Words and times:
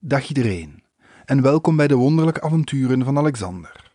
Dag 0.00 0.28
iedereen 0.28 0.84
en 1.24 1.42
welkom 1.42 1.76
bij 1.76 1.88
de 1.88 1.94
wonderlijke 1.94 2.40
avonturen 2.40 3.04
van 3.04 3.18
Alexander. 3.18 3.90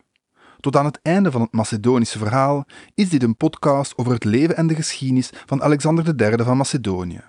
Tot 0.60 0.76
aan 0.76 0.84
het 0.84 0.98
einde 1.02 1.30
van 1.30 1.40
het 1.40 1.52
Macedonische 1.52 2.18
verhaal 2.18 2.64
is 2.94 3.08
dit 3.08 3.22
een 3.22 3.36
podcast 3.36 3.98
over 3.98 4.12
het 4.12 4.24
leven 4.24 4.56
en 4.56 4.66
de 4.66 4.74
geschiedenis 4.74 5.30
van 5.46 5.62
Alexander 5.62 6.20
III 6.20 6.44
van 6.44 6.56
Macedonië. 6.56 7.24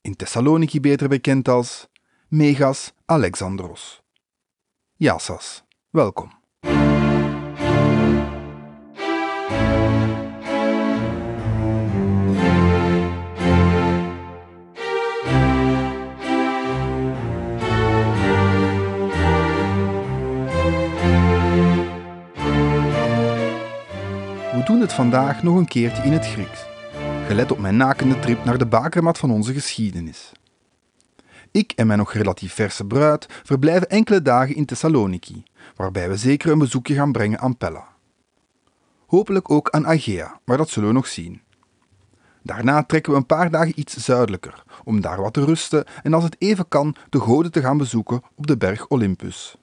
In 0.00 0.16
Thessaloniki 0.16 0.80
beter 0.80 1.08
bekend 1.08 1.48
als 1.48 1.88
Megas 2.28 2.92
Alexandros. 3.04 4.02
Yassas, 4.94 5.64
welkom. 5.90 6.37
Doen 24.68 24.80
het 24.80 24.92
vandaag 24.92 25.42
nog 25.42 25.56
een 25.56 25.68
keertje 25.68 26.02
in 26.02 26.12
het 26.12 26.26
Grieks, 26.26 26.66
gelet 27.26 27.52
op 27.52 27.58
mijn 27.58 27.76
nakende 27.76 28.18
trip 28.18 28.44
naar 28.44 28.58
de 28.58 28.66
bakermat 28.66 29.18
van 29.18 29.30
onze 29.30 29.52
geschiedenis. 29.52 30.32
Ik 31.50 31.72
en 31.76 31.86
mijn 31.86 31.98
nog 31.98 32.12
relatief 32.12 32.54
verse 32.54 32.84
bruid 32.84 33.26
verblijven 33.44 33.88
enkele 33.88 34.22
dagen 34.22 34.54
in 34.54 34.64
Thessaloniki, 34.64 35.42
waarbij 35.76 36.08
we 36.08 36.16
zeker 36.16 36.50
een 36.50 36.58
bezoekje 36.58 36.94
gaan 36.94 37.12
brengen 37.12 37.38
aan 37.38 37.56
Pella. 37.56 37.88
Hopelijk 39.06 39.50
ook 39.50 39.70
aan 39.70 39.86
Aegea, 39.86 40.40
maar 40.44 40.56
dat 40.56 40.68
zullen 40.68 40.88
we 40.88 40.94
nog 40.94 41.06
zien. 41.06 41.42
Daarna 42.42 42.82
trekken 42.82 43.12
we 43.12 43.18
een 43.18 43.26
paar 43.26 43.50
dagen 43.50 43.80
iets 43.80 43.96
zuidelijker, 43.96 44.62
om 44.84 45.00
daar 45.00 45.20
wat 45.20 45.32
te 45.32 45.44
rusten 45.44 45.84
en 46.02 46.14
als 46.14 46.24
het 46.24 46.36
even 46.38 46.68
kan 46.68 46.96
de 47.08 47.20
goden 47.20 47.52
te 47.52 47.60
gaan 47.60 47.78
bezoeken 47.78 48.22
op 48.34 48.46
de 48.46 48.56
berg 48.56 48.88
Olympus. 48.88 49.56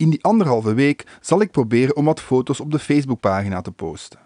In 0.00 0.10
die 0.10 0.24
anderhalve 0.24 0.74
week 0.74 1.06
zal 1.20 1.40
ik 1.40 1.50
proberen 1.50 1.96
om 1.96 2.04
wat 2.04 2.20
foto's 2.20 2.60
op 2.60 2.70
de 2.70 2.78
Facebookpagina 2.78 3.60
te 3.60 3.72
posten. 3.72 4.20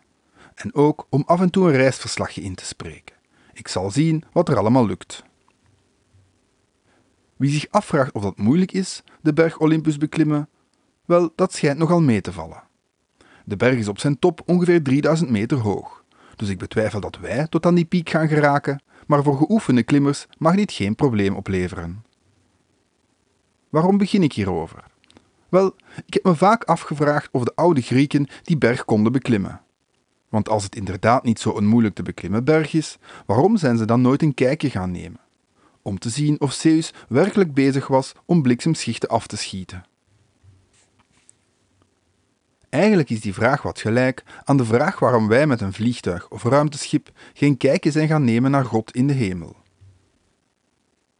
En 0.55 0.75
ook 0.75 1.06
om 1.11 1.22
af 1.27 1.41
en 1.41 1.50
toe 1.50 1.67
een 1.67 1.77
reisverslagje 1.77 2.41
in 2.41 2.55
te 2.55 2.64
spreken. 2.64 3.17
Ik 3.53 3.69
zal 3.69 3.91
zien 3.91 4.25
wat 4.33 4.48
er 4.48 4.58
allemaal 4.58 4.86
lukt. 4.86 5.25
Wie 7.36 7.50
zich 7.50 7.67
afvraagt 7.70 8.12
of 8.12 8.22
dat 8.22 8.39
moeilijk 8.39 8.72
is, 8.72 9.02
de 9.20 9.33
berg 9.33 9.58
Olympus 9.58 9.97
beklimmen, 9.97 10.48
wel, 11.05 11.33
dat 11.34 11.52
schijnt 11.52 11.78
nogal 11.78 12.00
mee 12.00 12.20
te 12.20 12.33
vallen. 12.33 12.62
De 13.45 13.56
berg 13.56 13.78
is 13.78 13.89
op 13.89 13.98
zijn 13.98 14.19
top 14.19 14.42
ongeveer 14.47 14.83
3000 14.83 15.30
meter 15.30 15.58
hoog, 15.58 16.05
dus 16.36 16.48
ik 16.48 16.58
betwijfel 16.58 17.00
dat 17.00 17.19
wij 17.19 17.47
tot 17.47 17.67
aan 17.67 17.75
die 17.75 17.84
piek 17.84 18.11
gaan 18.11 18.28
geraken, 18.28 18.83
maar 19.06 19.22
voor 19.22 19.36
geoefende 19.36 19.83
klimmers 19.83 20.27
mag 20.39 20.55
dit 20.55 20.72
geen 20.72 20.95
probleem 20.95 21.34
opleveren. 21.34 22.05
Waarom 23.69 23.98
begin 23.98 24.22
ik 24.22 24.33
hierover? 24.33 24.92
Wel, 25.48 25.77
ik 26.06 26.14
heb 26.14 26.25
me 26.25 26.34
vaak 26.34 26.64
afgevraagd 26.64 27.28
of 27.33 27.45
de 27.45 27.53
oude 27.55 27.81
Grieken 27.81 28.27
die 28.42 28.59
berg 28.59 28.84
konden 28.84 29.12
beklimmen. 29.12 29.61
Want 30.28 30.48
als 30.48 30.64
het 30.64 30.77
inderdaad 30.77 31.25
niet 31.25 31.41
zo'n 31.41 31.67
moeilijk 31.67 31.95
te 31.95 32.03
beklimmen 32.03 32.45
berg 32.45 32.73
is, 32.73 32.98
waarom 33.27 33.56
zijn 33.56 33.77
ze 33.77 33.84
dan 33.84 34.01
nooit 34.01 34.23
een 34.23 34.34
kijkje 34.34 34.70
gaan 34.70 34.91
nemen? 34.91 35.20
Om 35.83 35.98
te 35.98 36.09
zien 36.09 36.41
of 36.41 36.53
Zeus 36.53 36.92
werkelijk 37.09 37.55
bezig 37.55 37.86
was 37.86 38.12
om 38.25 38.42
bliksemschichten 38.42 39.09
af 39.09 39.27
te 39.27 39.36
schieten. 39.36 39.84
Eigenlijk 42.69 43.11
is 43.11 43.20
die 43.20 43.34
vraag 43.34 43.62
wat 43.62 43.81
gelijk 43.81 44.25
aan 44.45 44.56
de 44.56 44.64
vraag 44.64 44.98
waarom 44.98 45.29
wij 45.29 45.47
met 45.47 45.61
een 45.61 45.73
vliegtuig 45.73 46.29
of 46.29 46.45
ruimteschip 46.45 47.11
geen 47.33 47.56
kijkje 47.56 47.91
zijn 47.91 48.08
gaan 48.08 48.25
nemen 48.25 48.51
naar 48.51 48.64
God 48.64 48.95
in 48.95 49.06
de 49.06 49.12
hemel. 49.12 49.56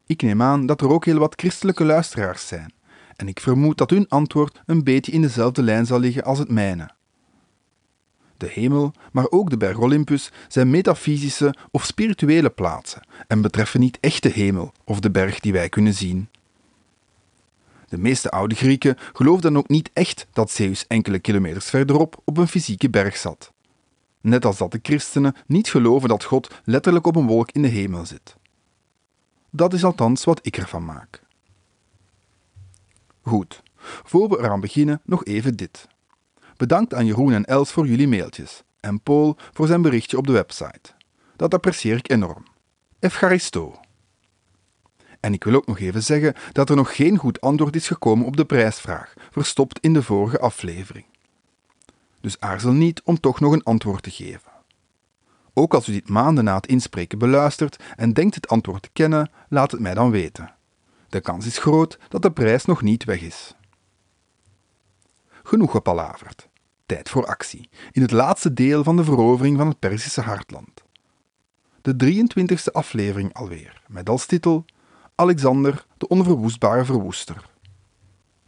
Ik 0.07 0.23
neem 0.23 0.43
aan 0.43 0.67
dat 0.67 0.81
er 0.81 0.91
ook 0.91 1.05
heel 1.05 1.19
wat 1.19 1.35
christelijke 1.37 1.85
luisteraars 1.85 2.47
zijn, 2.47 2.73
en 3.17 3.29
ik 3.29 3.41
vermoed 3.41 3.79
dat 3.79 3.91
hun 3.91 4.09
antwoord 4.09 4.63
een 4.67 4.85
beetje 4.85 5.13
in 5.13 5.23
dezelfde 5.23 5.63
lijn 5.63 5.87
zal 5.87 5.99
liggen 5.99 6.25
als 6.25 6.39
het 6.39 6.51
mijne. 6.51 6.91
De 8.37 8.49
hemel, 8.49 8.93
maar 9.13 9.27
ook 9.31 9.51
de 9.51 9.57
berg 9.57 9.79
Olympus 9.79 10.33
zijn 10.49 10.71
metafysische 10.71 11.55
of 11.71 11.85
spirituele 11.85 12.51
plaatsen 12.51 13.07
en 13.27 13.41
betreffen 13.41 13.81
niet 13.81 13.99
echt 14.01 14.23
de 14.23 14.29
hemel 14.29 14.73
of 14.85 15.01
de 15.01 15.11
berg 15.11 15.41
die 15.41 15.53
wij 15.53 15.69
kunnen 15.69 15.95
zien. 15.95 16.29
De 17.89 17.99
meeste 17.99 18.31
oude 18.31 18.55
Grieken 18.55 18.97
geloofden 19.13 19.57
ook 19.57 19.69
niet 19.69 19.91
echt 19.93 20.27
dat 20.33 20.51
Zeus 20.51 20.87
enkele 20.87 21.19
kilometers 21.19 21.71
verderop 21.71 22.23
op 22.25 22.37
een 22.37 22.49
fysieke 22.49 22.91
berg 22.91 23.17
zat. 23.17 23.53
Net 24.21 24.45
als 24.45 24.57
dat 24.57 24.73
de 24.73 24.79
christenen 24.83 25.35
niet 25.47 25.71
geloven 25.71 26.09
dat 26.09 26.25
God 26.25 26.55
letterlijk 26.65 27.07
op 27.07 27.17
een 27.17 27.27
wolk 27.27 27.51
in 27.51 27.63
de 27.63 27.69
hemel 27.69 28.07
zit. 28.07 28.37
Dat 29.51 29.73
is 29.73 29.85
althans 29.85 30.25
wat 30.25 30.39
ik 30.43 30.57
ervan 30.57 30.85
maak. 30.85 31.24
Goed, 33.25 33.63
voor 34.05 34.29
we 34.29 34.39
eraan 34.39 34.61
beginnen 34.61 35.01
nog 35.05 35.25
even 35.25 35.57
dit. 35.57 35.89
Bedankt 36.57 36.95
aan 36.95 37.07
Jeroen 37.07 37.33
en 37.33 37.45
Els 37.45 37.73
voor 37.73 37.87
jullie 37.87 38.09
mailtjes 38.09 38.63
en 38.81 39.01
Paul 39.01 39.37
voor 39.53 39.67
zijn 39.67 39.83
berichtje 39.83 40.17
op 40.17 40.27
de 40.27 40.33
website. 40.33 40.93
Dat 41.37 41.55
apprecieer 41.55 41.97
ik 41.97 42.11
enorm. 42.11 42.45
Efcharisto. 42.99 43.81
En 45.21 45.33
ik 45.33 45.45
wil 45.45 45.55
ook 45.55 45.67
nog 45.67 45.79
even 45.79 46.03
zeggen 46.03 46.35
dat 46.53 46.71
er 46.71 46.77
nog 46.77 46.97
geen 46.97 47.17
goed 47.17 47.41
antwoord 47.41 47.77
is 47.77 47.87
gekomen 47.87 48.27
op 48.27 48.37
de 48.37 48.45
prijsvraag, 48.45 49.15
verstopt 49.31 49.79
in 49.81 49.93
de 49.93 50.03
vorige 50.03 50.39
aflevering. 50.39 51.05
Dus 52.21 52.41
aarzel 52.41 52.73
niet 52.73 53.03
om 53.05 53.21
toch 53.21 53.41
nog 53.41 53.53
een 53.53 53.63
antwoord 53.63 54.03
te 54.03 54.11
geven. 54.11 54.53
Ook 55.55 55.75
als 55.75 55.89
u 55.89 55.93
dit 55.93 56.09
maanden 56.09 56.45
na 56.45 56.55
het 56.55 56.67
inspreken 56.67 57.19
beluistert 57.19 57.83
en 57.97 58.13
denkt 58.13 58.35
het 58.35 58.49
antwoord 58.49 58.83
te 58.83 58.91
kennen, 58.93 59.31
laat 59.49 59.71
het 59.71 59.81
mij 59.81 59.95
dan 59.95 60.11
weten. 60.11 60.55
De 61.15 61.21
kans 61.21 61.47
is 61.47 61.59
groot 61.59 61.99
dat 62.09 62.23
de 62.23 62.33
prijs 62.33 62.65
nog 62.65 62.83
niet 62.83 63.05
weg 63.05 63.21
is. 63.21 63.55
Genoeg 65.43 65.71
gepalaverd. 65.71 66.49
Tijd 66.87 67.09
voor 67.09 67.27
actie. 67.27 67.69
In 67.91 68.03
het 68.03 68.11
laatste 68.11 68.53
deel 68.53 68.85
van 68.85 68.97
de 68.97 69.05
verovering 69.05 69.57
van 69.57 69.69
het 69.69 69.79
Perzische 69.79 70.21
hartland. 70.21 70.83
De 71.83 71.95
23e 72.05 72.73
aflevering 72.73 73.35
alweer, 73.35 73.83
met 73.89 74.09
als 74.09 74.27
titel 74.27 74.65
Alexander, 75.15 75.87
de 75.97 76.09
onverwoestbare 76.09 76.85
verwoester. 76.85 77.51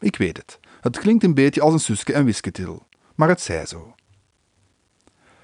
Ik 0.00 0.16
weet 0.16 0.36
het, 0.36 0.60
het 0.80 0.98
klinkt 0.98 1.24
een 1.24 1.34
beetje 1.34 1.60
als 1.60 1.72
een 1.72 1.80
Suske 1.80 2.12
en 2.12 2.24
Wiske-titel, 2.24 2.86
maar 3.14 3.28
het 3.28 3.40
zij 3.40 3.66
zo. 3.66 3.94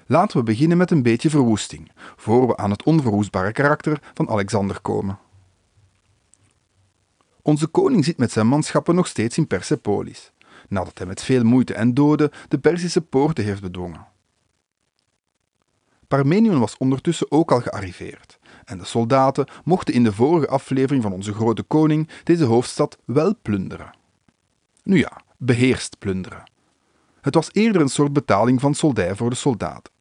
Laten 0.05 0.37
we 0.37 0.43
beginnen 0.43 0.77
met 0.77 0.91
een 0.91 1.03
beetje 1.03 1.29
verwoesting, 1.29 1.91
voor 2.15 2.47
we 2.47 2.57
aan 2.57 2.71
het 2.71 2.83
onverwoestbare 2.83 3.51
karakter 3.51 4.01
van 4.13 4.29
Alexander 4.29 4.81
komen. 4.81 5.19
Onze 7.45 7.67
koning 7.67 8.05
zit 8.05 8.17
met 8.17 8.31
zijn 8.31 8.47
manschappen 8.47 8.95
nog 8.95 9.07
steeds 9.07 9.37
in 9.37 9.47
Persepolis, 9.47 10.31
nadat 10.69 10.97
hij 10.97 11.07
met 11.07 11.23
veel 11.23 11.43
moeite 11.43 11.73
en 11.73 11.93
doden 11.93 12.31
de 12.47 12.59
Perzische 12.59 13.01
poorten 13.01 13.43
heeft 13.43 13.61
bedwongen. 13.61 14.07
Parmenion 16.07 16.59
was 16.59 16.77
ondertussen 16.77 17.31
ook 17.31 17.51
al 17.51 17.61
gearriveerd, 17.61 18.39
en 18.65 18.77
de 18.77 18.85
soldaten 18.85 19.47
mochten 19.63 19.93
in 19.93 20.03
de 20.03 20.13
vorige 20.13 20.47
aflevering 20.47 21.03
van 21.03 21.13
onze 21.13 21.33
grote 21.33 21.63
koning 21.63 22.09
deze 22.23 22.43
hoofdstad 22.43 22.97
wel 23.05 23.35
plunderen. 23.41 23.95
Nu 24.83 24.97
ja, 24.97 25.21
beheerst 25.37 25.99
plunderen. 25.99 26.51
Het 27.21 27.35
was 27.35 27.49
eerder 27.51 27.81
een 27.81 27.89
soort 27.89 28.13
betaling 28.13 28.59
van 28.59 28.73
soldij 28.73 29.15
voor 29.15 29.29
de 29.29 29.35
soldaten. 29.35 29.93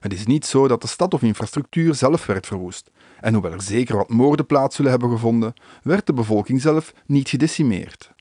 Het 0.00 0.12
is 0.12 0.26
niet 0.26 0.46
zo 0.46 0.68
dat 0.68 0.82
de 0.82 0.88
stad 0.88 1.14
of 1.14 1.22
infrastructuur 1.22 1.94
zelf 1.94 2.26
werd 2.26 2.46
verwoest, 2.46 2.90
en 3.20 3.32
hoewel 3.32 3.52
er 3.52 3.62
zeker 3.62 3.96
wat 3.96 4.08
moorden 4.08 4.46
plaats 4.46 4.76
zullen 4.76 4.90
hebben 4.90 5.10
gevonden, 5.10 5.54
werd 5.82 6.06
de 6.06 6.12
bevolking 6.12 6.60
zelf 6.60 6.94
niet 7.06 7.28
gedecimeerd. 7.28 8.12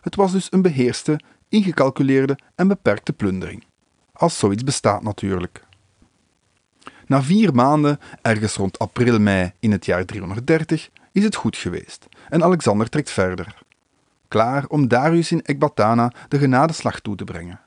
Het 0.00 0.14
was 0.14 0.32
dus 0.32 0.52
een 0.52 0.62
beheerste, 0.62 1.20
ingecalculeerde 1.48 2.38
en 2.54 2.68
beperkte 2.68 3.12
plundering. 3.12 3.64
Als 4.12 4.38
zoiets 4.38 4.64
bestaat 4.64 5.02
natuurlijk. 5.02 5.64
Na 7.06 7.22
vier 7.22 7.54
maanden, 7.54 7.98
ergens 8.22 8.56
rond 8.56 8.78
april-mei 8.78 9.52
in 9.58 9.72
het 9.72 9.84
jaar 9.84 10.04
330, 10.04 10.90
is 11.12 11.24
het 11.24 11.34
goed 11.34 11.56
geweest 11.56 12.06
en 12.28 12.42
Alexander 12.42 12.88
trekt 12.88 13.10
verder. 13.10 13.58
Klaar 14.28 14.66
om 14.66 14.88
Darius 14.88 15.32
in 15.32 15.42
Ecbatana 15.42 16.12
de 16.28 16.38
genadeslag 16.38 17.00
toe 17.00 17.16
te 17.16 17.24
brengen. 17.24 17.60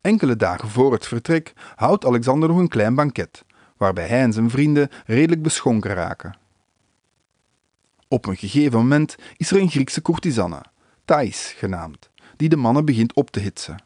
Enkele 0.00 0.36
dagen 0.36 0.68
voor 0.68 0.92
het 0.92 1.06
vertrek 1.06 1.52
houdt 1.74 2.06
Alexander 2.06 2.48
nog 2.48 2.58
een 2.58 2.68
klein 2.68 2.94
banket, 2.94 3.44
waarbij 3.76 4.06
hij 4.06 4.20
en 4.20 4.32
zijn 4.32 4.50
vrienden 4.50 4.88
redelijk 5.06 5.42
beschonken 5.42 5.94
raken. 5.94 6.36
Op 8.08 8.26
een 8.26 8.36
gegeven 8.36 8.78
moment 8.78 9.16
is 9.36 9.50
er 9.50 9.60
een 9.60 9.70
Griekse 9.70 10.02
courtisanne, 10.02 10.64
Thais 11.04 11.54
genaamd, 11.56 12.10
die 12.36 12.48
de 12.48 12.56
mannen 12.56 12.84
begint 12.84 13.14
op 13.14 13.30
te 13.30 13.40
hitsen. 13.40 13.82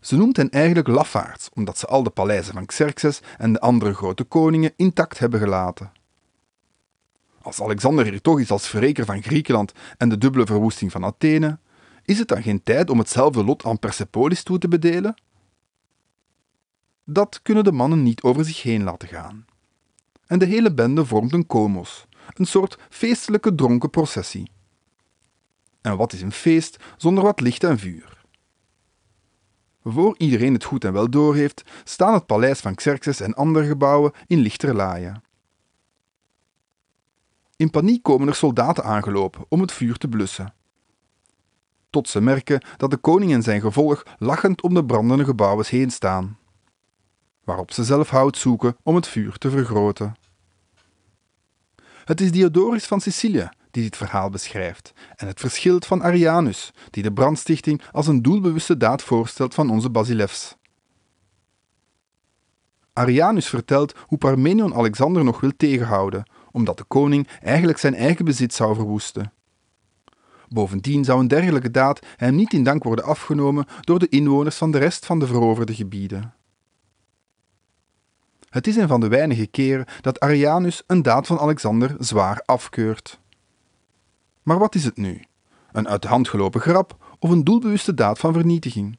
Ze 0.00 0.16
noemt 0.16 0.36
hen 0.36 0.50
eigenlijk 0.50 0.88
lafaards, 0.88 1.48
omdat 1.54 1.78
ze 1.78 1.86
al 1.86 2.02
de 2.02 2.10
paleizen 2.10 2.54
van 2.54 2.66
Xerxes 2.66 3.20
en 3.38 3.52
de 3.52 3.60
andere 3.60 3.94
grote 3.94 4.24
koningen 4.24 4.72
intact 4.76 5.18
hebben 5.18 5.40
gelaten. 5.40 5.92
Als 7.42 7.62
Alexander 7.62 8.04
hier 8.04 8.20
toch 8.20 8.40
is 8.40 8.50
als 8.50 8.68
verreker 8.68 9.04
van 9.04 9.22
Griekenland 9.22 9.72
en 9.96 10.08
de 10.08 10.18
dubbele 10.18 10.46
verwoesting 10.46 10.92
van 10.92 11.04
Athene, 11.04 11.58
is 12.04 12.18
het 12.18 12.28
dan 12.28 12.42
geen 12.42 12.62
tijd 12.62 12.90
om 12.90 12.98
hetzelfde 12.98 13.44
lot 13.44 13.64
aan 13.64 13.78
Persepolis 13.78 14.42
toe 14.42 14.58
te 14.58 14.68
bedelen? 14.68 15.14
Dat 17.08 17.42
kunnen 17.42 17.64
de 17.64 17.72
mannen 17.72 18.02
niet 18.02 18.22
over 18.22 18.44
zich 18.44 18.62
heen 18.62 18.82
laten 18.82 19.08
gaan. 19.08 19.44
en 20.26 20.38
de 20.38 20.44
hele 20.44 20.74
bende 20.74 21.04
vormt 21.04 21.32
een 21.32 21.46
komos, 21.46 22.06
een 22.34 22.46
soort 22.46 22.78
feestelijke 22.90 23.54
dronken 23.54 23.90
processie. 23.90 24.50
En 25.80 25.96
wat 25.96 26.12
is 26.12 26.22
een 26.22 26.32
feest 26.32 26.76
zonder 26.96 27.24
wat 27.24 27.40
licht 27.40 27.64
en 27.64 27.78
vuur? 27.78 28.24
Voor 29.84 30.14
iedereen 30.18 30.52
het 30.52 30.64
goed 30.64 30.84
en 30.84 30.92
wel 30.92 31.10
doorheeft, 31.10 31.62
staan 31.84 32.14
het 32.14 32.26
paleis 32.26 32.60
van 32.60 32.74
Xerxes 32.74 33.20
en 33.20 33.34
andere 33.34 33.66
gebouwen 33.66 34.12
in 34.26 34.38
lichterlaaien. 34.38 35.22
In 37.56 37.70
paniek 37.70 38.02
komen 38.02 38.28
er 38.28 38.34
soldaten 38.34 38.84
aangelopen 38.84 39.44
om 39.48 39.60
het 39.60 39.72
vuur 39.72 39.96
te 39.96 40.08
blussen. 40.08 40.54
Tot 41.90 42.08
ze 42.08 42.20
merken 42.20 42.64
dat 42.76 42.90
de 42.90 42.96
koning 42.96 43.32
en 43.32 43.42
zijn 43.42 43.60
gevolg 43.60 44.02
lachend 44.18 44.62
om 44.62 44.74
de 44.74 44.84
brandende 44.84 45.24
gebouwen 45.24 45.66
heen 45.68 45.90
staan. 45.90 46.38
Waarop 47.46 47.72
ze 47.72 47.84
zelf 47.84 48.10
hout 48.10 48.36
zoeken 48.36 48.76
om 48.82 48.94
het 48.94 49.08
vuur 49.08 49.38
te 49.38 49.50
vergroten. 49.50 50.14
Het 52.04 52.20
is 52.20 52.32
Diodorus 52.32 52.84
van 52.86 53.00
Sicilië 53.00 53.48
die 53.70 53.84
dit 53.84 53.96
verhaal 53.96 54.30
beschrijft, 54.30 54.92
en 55.16 55.26
het 55.26 55.40
verschilt 55.40 55.86
van 55.86 56.02
Arianus, 56.02 56.72
die 56.90 57.02
de 57.02 57.12
brandstichting 57.12 57.82
als 57.92 58.06
een 58.06 58.22
doelbewuste 58.22 58.76
daad 58.76 59.02
voorstelt 59.02 59.54
van 59.54 59.70
onze 59.70 59.90
Basilefs. 59.90 60.56
Arianus 62.92 63.48
vertelt 63.48 63.94
hoe 64.06 64.18
Parmenion 64.18 64.74
Alexander 64.74 65.24
nog 65.24 65.40
wil 65.40 65.52
tegenhouden, 65.56 66.30
omdat 66.50 66.78
de 66.78 66.84
koning 66.84 67.28
eigenlijk 67.42 67.78
zijn 67.78 67.94
eigen 67.94 68.24
bezit 68.24 68.54
zou 68.54 68.74
verwoesten. 68.74 69.32
Bovendien 70.48 71.04
zou 71.04 71.20
een 71.20 71.28
dergelijke 71.28 71.70
daad 71.70 72.06
hem 72.16 72.34
niet 72.34 72.52
in 72.52 72.64
dank 72.64 72.82
worden 72.84 73.04
afgenomen 73.04 73.66
door 73.80 73.98
de 73.98 74.08
inwoners 74.08 74.56
van 74.56 74.70
de 74.70 74.78
rest 74.78 75.06
van 75.06 75.18
de 75.18 75.26
veroverde 75.26 75.74
gebieden. 75.74 76.34
Het 78.56 78.66
is 78.66 78.76
een 78.76 78.88
van 78.88 79.00
de 79.00 79.08
weinige 79.08 79.46
keren 79.46 79.86
dat 80.00 80.20
Arianus 80.20 80.82
een 80.86 81.02
daad 81.02 81.26
van 81.26 81.38
Alexander 81.38 81.96
zwaar 81.98 82.42
afkeurt. 82.44 83.20
Maar 84.42 84.58
wat 84.58 84.74
is 84.74 84.84
het 84.84 84.96
nu? 84.96 85.24
Een 85.72 85.88
uit 85.88 86.02
de 86.02 86.08
hand 86.08 86.28
gelopen 86.28 86.60
grap 86.60 87.16
of 87.18 87.30
een 87.30 87.44
doelbewuste 87.44 87.94
daad 87.94 88.18
van 88.18 88.32
vernietiging? 88.32 88.98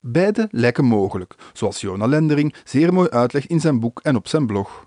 Beide 0.00 0.48
lijken 0.50 0.84
mogelijk, 0.84 1.34
zoals 1.52 1.80
Jona 1.80 2.06
Lendering 2.06 2.54
zeer 2.64 2.92
mooi 2.92 3.08
uitlegt 3.08 3.48
in 3.48 3.60
zijn 3.60 3.80
boek 3.80 4.00
en 4.00 4.16
op 4.16 4.28
zijn 4.28 4.46
blog. 4.46 4.86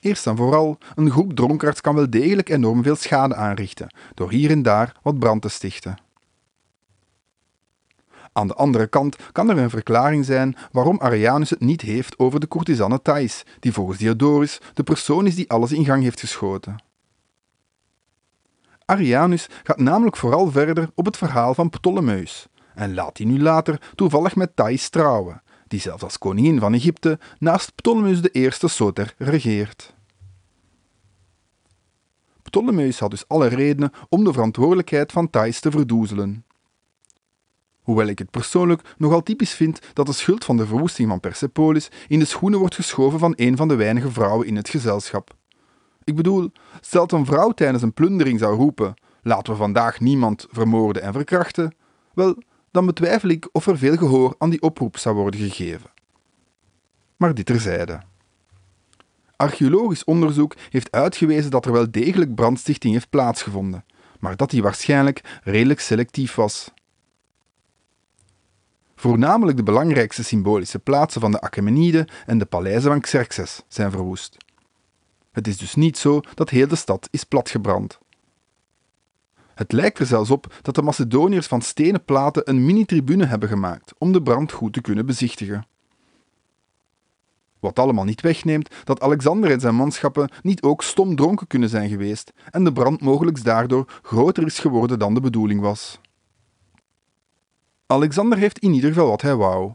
Eerst 0.00 0.26
en 0.26 0.36
vooral, 0.36 0.78
een 0.94 1.10
groep 1.10 1.32
dronkaards 1.32 1.80
kan 1.80 1.94
wel 1.94 2.10
degelijk 2.10 2.48
enorm 2.48 2.82
veel 2.82 2.96
schade 2.96 3.34
aanrichten 3.34 3.94
door 4.14 4.30
hier 4.30 4.50
en 4.50 4.62
daar 4.62 4.96
wat 5.02 5.18
brand 5.18 5.42
te 5.42 5.48
stichten. 5.48 6.04
Aan 8.36 8.46
de 8.46 8.54
andere 8.54 8.86
kant 8.86 9.16
kan 9.32 9.50
er 9.50 9.58
een 9.58 9.70
verklaring 9.70 10.24
zijn 10.24 10.56
waarom 10.72 10.98
Arianus 11.00 11.50
het 11.50 11.60
niet 11.60 11.80
heeft 11.80 12.18
over 12.18 12.40
de 12.40 12.48
courtisanne 12.48 13.02
Thais, 13.02 13.42
die 13.60 13.72
volgens 13.72 13.98
Diodorus 13.98 14.60
de 14.74 14.82
persoon 14.82 15.26
is 15.26 15.34
die 15.34 15.50
alles 15.50 15.72
in 15.72 15.84
gang 15.84 16.02
heeft 16.02 16.20
geschoten. 16.20 16.76
Arianus 18.84 19.48
gaat 19.62 19.78
namelijk 19.78 20.16
vooral 20.16 20.50
verder 20.50 20.90
op 20.94 21.04
het 21.04 21.16
verhaal 21.16 21.54
van 21.54 21.70
Ptolemeus 21.70 22.46
en 22.74 22.94
laat 22.94 23.16
die 23.16 23.26
nu 23.26 23.42
later 23.42 23.92
toevallig 23.94 24.36
met 24.36 24.56
Thais 24.56 24.88
trouwen, 24.88 25.42
die 25.68 25.80
zelfs 25.80 26.02
als 26.02 26.18
koningin 26.18 26.60
van 26.60 26.74
Egypte 26.74 27.18
naast 27.38 27.74
Ptolemeus 27.74 28.20
I 28.34 28.48
Soter 28.50 29.14
regeert. 29.18 29.94
Ptolemeus 32.42 32.98
had 32.98 33.10
dus 33.10 33.28
alle 33.28 33.46
redenen 33.46 33.92
om 34.08 34.24
de 34.24 34.32
verantwoordelijkheid 34.32 35.12
van 35.12 35.30
Thais 35.30 35.60
te 35.60 35.70
verdoezelen. 35.70 36.45
Hoewel 37.86 38.06
ik 38.06 38.18
het 38.18 38.30
persoonlijk 38.30 38.94
nogal 38.98 39.22
typisch 39.22 39.54
vind 39.54 39.80
dat 39.92 40.06
de 40.06 40.12
schuld 40.12 40.44
van 40.44 40.56
de 40.56 40.66
verwoesting 40.66 41.08
van 41.08 41.20
Persepolis 41.20 41.90
in 42.08 42.18
de 42.18 42.24
schoenen 42.24 42.58
wordt 42.58 42.74
geschoven 42.74 43.18
van 43.18 43.32
een 43.36 43.56
van 43.56 43.68
de 43.68 43.74
weinige 43.74 44.10
vrouwen 44.10 44.46
in 44.46 44.56
het 44.56 44.68
gezelschap. 44.68 45.34
Ik 46.04 46.16
bedoel, 46.16 46.50
stelt 46.80 47.12
een 47.12 47.26
vrouw 47.26 47.50
tijdens 47.50 47.82
een 47.82 47.92
plundering 47.92 48.38
zou 48.38 48.56
roepen: 48.56 48.94
laten 49.22 49.52
we 49.52 49.58
vandaag 49.58 50.00
niemand 50.00 50.46
vermoorden 50.50 51.02
en 51.02 51.12
verkrachten, 51.12 51.74
wel, 52.14 52.42
dan 52.70 52.86
betwijfel 52.86 53.28
ik 53.28 53.48
of 53.52 53.66
er 53.66 53.78
veel 53.78 53.96
gehoor 53.96 54.34
aan 54.38 54.50
die 54.50 54.62
oproep 54.62 54.98
zou 54.98 55.16
worden 55.16 55.40
gegeven. 55.40 55.90
Maar 57.16 57.34
dit 57.34 57.46
terzijde. 57.46 58.00
Archeologisch 59.36 60.04
onderzoek 60.04 60.56
heeft 60.70 60.92
uitgewezen 60.92 61.50
dat 61.50 61.66
er 61.66 61.72
wel 61.72 61.90
degelijk 61.90 62.34
brandstichting 62.34 62.92
heeft 62.92 63.10
plaatsgevonden, 63.10 63.84
maar 64.18 64.36
dat 64.36 64.50
die 64.50 64.62
waarschijnlijk 64.62 65.40
redelijk 65.44 65.80
selectief 65.80 66.34
was. 66.34 66.74
Voornamelijk 69.06 69.56
de 69.56 69.62
belangrijkste 69.62 70.24
symbolische 70.24 70.78
plaatsen 70.78 71.20
van 71.20 71.30
de 71.30 71.40
Achaemeniden 71.40 72.08
en 72.26 72.38
de 72.38 72.44
paleizen 72.44 72.90
van 72.90 73.00
Xerxes 73.00 73.62
zijn 73.68 73.90
verwoest. 73.90 74.36
Het 75.32 75.46
is 75.46 75.56
dus 75.56 75.74
niet 75.74 75.98
zo 75.98 76.20
dat 76.34 76.50
heel 76.50 76.68
de 76.68 76.76
stad 76.76 77.08
is 77.10 77.24
platgebrand. 77.24 77.98
Het 79.54 79.72
lijkt 79.72 79.98
er 79.98 80.06
zelfs 80.06 80.30
op 80.30 80.54
dat 80.62 80.74
de 80.74 80.82
Macedoniërs 80.82 81.46
van 81.46 81.62
stenen 81.62 82.04
platen 82.04 82.48
een 82.48 82.64
mini-tribune 82.64 83.26
hebben 83.26 83.48
gemaakt 83.48 83.92
om 83.98 84.12
de 84.12 84.22
brand 84.22 84.52
goed 84.52 84.72
te 84.72 84.80
kunnen 84.80 85.06
bezichtigen. 85.06 85.66
Wat 87.60 87.78
allemaal 87.78 88.04
niet 88.04 88.20
wegneemt 88.20 88.74
dat 88.84 89.00
Alexander 89.00 89.50
en 89.50 89.60
zijn 89.60 89.74
manschappen 89.74 90.30
niet 90.42 90.62
ook 90.62 90.82
stom 90.82 91.16
dronken 91.16 91.46
kunnen 91.46 91.68
zijn 91.68 91.88
geweest 91.88 92.32
en 92.50 92.64
de 92.64 92.72
brand 92.72 93.00
mogelijk 93.00 93.44
daardoor 93.44 94.00
groter 94.02 94.46
is 94.46 94.58
geworden 94.58 94.98
dan 94.98 95.14
de 95.14 95.20
bedoeling 95.20 95.60
was. 95.60 96.00
Alexander 97.86 98.38
heeft 98.38 98.58
in 98.58 98.72
ieder 98.72 98.92
geval 98.92 99.08
wat 99.08 99.22
hij 99.22 99.36
wou. 99.36 99.72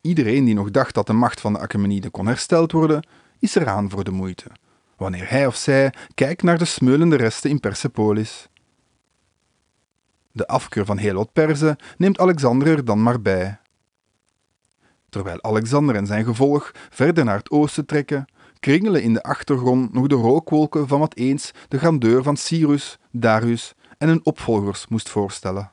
Iedereen 0.00 0.44
die 0.44 0.54
nog 0.54 0.70
dacht 0.70 0.94
dat 0.94 1.06
de 1.06 1.12
macht 1.12 1.40
van 1.40 1.52
de 1.52 1.58
Achaemeniden 1.58 2.10
kon 2.10 2.26
hersteld 2.26 2.72
worden, 2.72 3.06
is 3.38 3.54
eraan 3.54 3.90
voor 3.90 4.04
de 4.04 4.10
moeite, 4.10 4.46
wanneer 4.96 5.30
hij 5.30 5.46
of 5.46 5.56
zij 5.56 5.92
kijkt 6.14 6.42
naar 6.42 6.58
de 6.58 6.64
smeulende 6.64 7.16
resten 7.16 7.50
in 7.50 7.60
Persepolis. 7.60 8.48
De 10.32 10.46
afkeur 10.46 10.84
van 10.84 10.96
heel 10.96 11.14
wat 11.14 11.32
Perzen 11.32 11.76
neemt 11.96 12.18
Alexander 12.18 12.68
er 12.68 12.84
dan 12.84 13.02
maar 13.02 13.22
bij. 13.22 13.58
Terwijl 15.08 15.42
Alexander 15.42 15.94
en 15.94 16.06
zijn 16.06 16.24
gevolg 16.24 16.70
verder 16.90 17.24
naar 17.24 17.36
het 17.36 17.50
oosten 17.50 17.86
trekken, 17.86 18.24
kringelen 18.60 19.02
in 19.02 19.12
de 19.12 19.22
achtergrond 19.22 19.92
nog 19.92 20.06
de 20.06 20.14
rookwolken 20.14 20.88
van 20.88 21.00
wat 21.00 21.16
eens 21.16 21.50
de 21.68 21.78
grandeur 21.78 22.22
van 22.22 22.36
Cyrus, 22.36 22.98
Darius 23.10 23.74
en 23.98 24.08
hun 24.08 24.24
opvolgers 24.24 24.86
moest 24.88 25.08
voorstellen. 25.08 25.70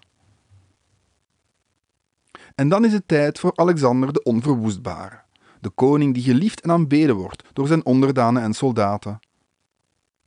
En 2.61 2.69
dan 2.69 2.85
is 2.85 2.93
het 2.93 3.07
tijd 3.07 3.39
voor 3.39 3.51
Alexander 3.55 4.13
de 4.13 4.23
Onverwoestbare, 4.23 5.19
de 5.61 5.69
koning 5.69 6.13
die 6.13 6.23
geliefd 6.23 6.61
en 6.61 6.71
aanbeden 6.71 7.15
wordt 7.15 7.43
door 7.53 7.67
zijn 7.67 7.85
onderdanen 7.85 8.43
en 8.43 8.53
soldaten. 8.53 9.19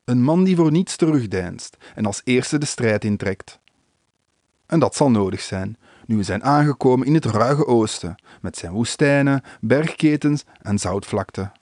Een 0.05 0.23
man 0.23 0.45
die 0.45 0.57
voor 0.57 0.71
niets 0.71 0.97
terugdeinst 0.97 1.77
en 1.95 2.07
als 2.07 2.21
eerste 2.25 2.59
de 2.59 2.67
strijd 2.67 3.05
intrekt. 3.05 3.59
En 4.67 4.79
dat 4.79 4.95
zal 4.95 5.11
nodig 5.11 5.41
zijn, 5.41 5.77
nu 6.07 6.17
we 6.17 6.23
zijn 6.23 6.45
aangekomen 6.45 7.07
in 7.07 7.15
het 7.15 7.25
ruige 7.25 7.67
oosten, 7.67 8.23
met 8.41 8.57
zijn 8.57 8.73
woestijnen, 8.73 9.43
bergketens 9.61 10.45
en 10.63 10.79
zoutvlakte. 10.79 11.53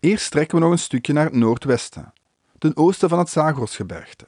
Eerst 0.00 0.30
trekken 0.30 0.58
we 0.58 0.62
nog 0.62 0.72
een 0.72 0.78
stukje 0.78 1.12
naar 1.12 1.24
het 1.24 1.34
noordwesten, 1.34 2.12
ten 2.58 2.76
oosten 2.76 3.08
van 3.08 3.18
het 3.18 3.28
Zagrosgebergte. 3.28 4.26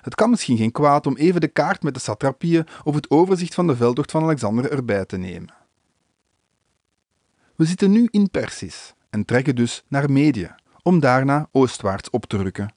Het 0.00 0.14
kan 0.14 0.30
misschien 0.30 0.56
geen 0.56 0.72
kwaad 0.72 1.06
om 1.06 1.16
even 1.16 1.40
de 1.40 1.48
kaart 1.48 1.82
met 1.82 1.94
de 1.94 2.00
satrapieën 2.00 2.66
of 2.84 2.94
het 2.94 3.10
overzicht 3.10 3.54
van 3.54 3.66
de 3.66 3.76
veldtocht 3.76 4.10
van 4.10 4.22
Alexander 4.22 4.72
erbij 4.72 5.04
te 5.04 5.16
nemen. 5.16 5.54
We 7.56 7.64
zitten 7.64 7.90
nu 7.90 8.08
in 8.10 8.30
Persis 8.30 8.94
en 9.10 9.24
trekken 9.24 9.56
dus 9.56 9.84
naar 9.88 10.10
Medië, 10.10 10.54
om 10.82 11.00
daarna 11.00 11.48
oostwaarts 11.52 12.10
op 12.10 12.26
te 12.26 12.36
rukken. 12.36 12.74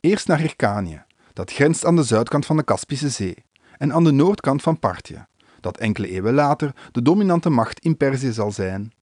Eerst 0.00 0.26
naar 0.26 0.38
Hyrcanië, 0.38 1.02
dat 1.32 1.52
grenst 1.52 1.84
aan 1.84 1.96
de 1.96 2.02
zuidkant 2.02 2.46
van 2.46 2.56
de 2.56 2.62
Kaspische 2.62 3.08
Zee, 3.08 3.44
en 3.78 3.92
aan 3.92 4.04
de 4.04 4.12
noordkant 4.12 4.62
van 4.62 4.78
Parthië, 4.78 5.26
dat 5.60 5.78
enkele 5.78 6.08
eeuwen 6.08 6.34
later 6.34 6.74
de 6.92 7.02
dominante 7.02 7.50
macht 7.50 7.80
in 7.80 7.96
Perzië 7.96 8.32
zal 8.32 8.52
zijn. 8.52 8.92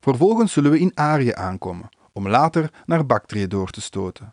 Vervolgens 0.00 0.52
zullen 0.52 0.70
we 0.70 0.78
in 0.78 0.92
Arië 0.94 1.32
aankomen, 1.32 1.88
om 2.12 2.28
later 2.28 2.72
naar 2.86 3.06
Bactrië 3.06 3.46
door 3.46 3.70
te 3.70 3.80
stoten. 3.80 4.30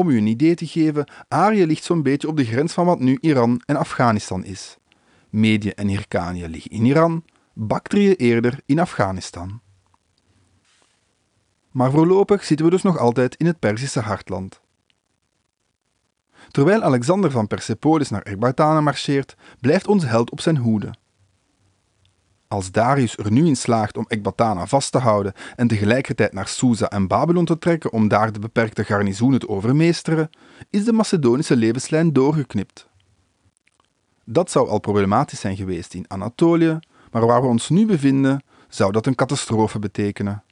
Om 0.00 0.08
u 0.08 0.16
een 0.16 0.26
idee 0.26 0.54
te 0.54 0.66
geven, 0.66 1.10
Arië 1.28 1.66
ligt 1.66 1.84
zo'n 1.84 2.02
beetje 2.02 2.28
op 2.28 2.36
de 2.36 2.44
grens 2.44 2.72
van 2.72 2.86
wat 2.86 3.00
nu 3.00 3.18
Iran 3.20 3.62
en 3.66 3.76
Afghanistan 3.76 4.44
is. 4.44 4.78
Medië 5.30 5.68
en 5.68 5.88
Hyrcanië 5.88 6.48
liggen 6.48 6.70
in 6.70 6.84
Iran, 6.84 7.24
Bactrië 7.54 8.14
eerder 8.14 8.60
in 8.66 8.78
Afghanistan. 8.78 9.60
Maar 11.70 11.90
voorlopig 11.90 12.44
zitten 12.44 12.66
we 12.66 12.72
dus 12.72 12.82
nog 12.82 12.98
altijd 12.98 13.34
in 13.34 13.46
het 13.46 13.58
Perzische 13.58 14.00
hartland. 14.00 14.60
Terwijl 16.50 16.82
Alexander 16.82 17.30
van 17.30 17.46
Persepolis 17.46 18.10
naar 18.10 18.22
Ecbatana 18.22 18.80
marcheert, 18.80 19.36
blijft 19.60 19.86
onze 19.86 20.06
held 20.06 20.30
op 20.30 20.40
zijn 20.40 20.56
hoede. 20.56 20.94
Als 22.50 22.70
Darius 22.70 23.16
er 23.16 23.32
nu 23.32 23.46
in 23.46 23.56
slaagt 23.56 23.96
om 23.96 24.04
Ecbatana 24.08 24.66
vast 24.66 24.92
te 24.92 24.98
houden 24.98 25.32
en 25.56 25.68
tegelijkertijd 25.68 26.32
naar 26.32 26.48
Susa 26.48 26.88
en 26.88 27.06
Babylon 27.06 27.44
te 27.44 27.58
trekken 27.58 27.92
om 27.92 28.08
daar 28.08 28.32
de 28.32 28.38
beperkte 28.38 28.84
garnizoenen 28.84 29.38
te 29.38 29.48
overmeesteren, 29.48 30.30
is 30.70 30.84
de 30.84 30.92
Macedonische 30.92 31.56
levenslijn 31.56 32.12
doorgeknipt. 32.12 32.88
Dat 34.24 34.50
zou 34.50 34.68
al 34.68 34.78
problematisch 34.78 35.40
zijn 35.40 35.56
geweest 35.56 35.94
in 35.94 36.04
Anatolië, 36.08 36.78
maar 37.10 37.26
waar 37.26 37.40
we 37.40 37.46
ons 37.46 37.68
nu 37.68 37.86
bevinden, 37.86 38.42
zou 38.68 38.92
dat 38.92 39.06
een 39.06 39.14
catastrofe 39.14 39.78
betekenen. 39.78 40.42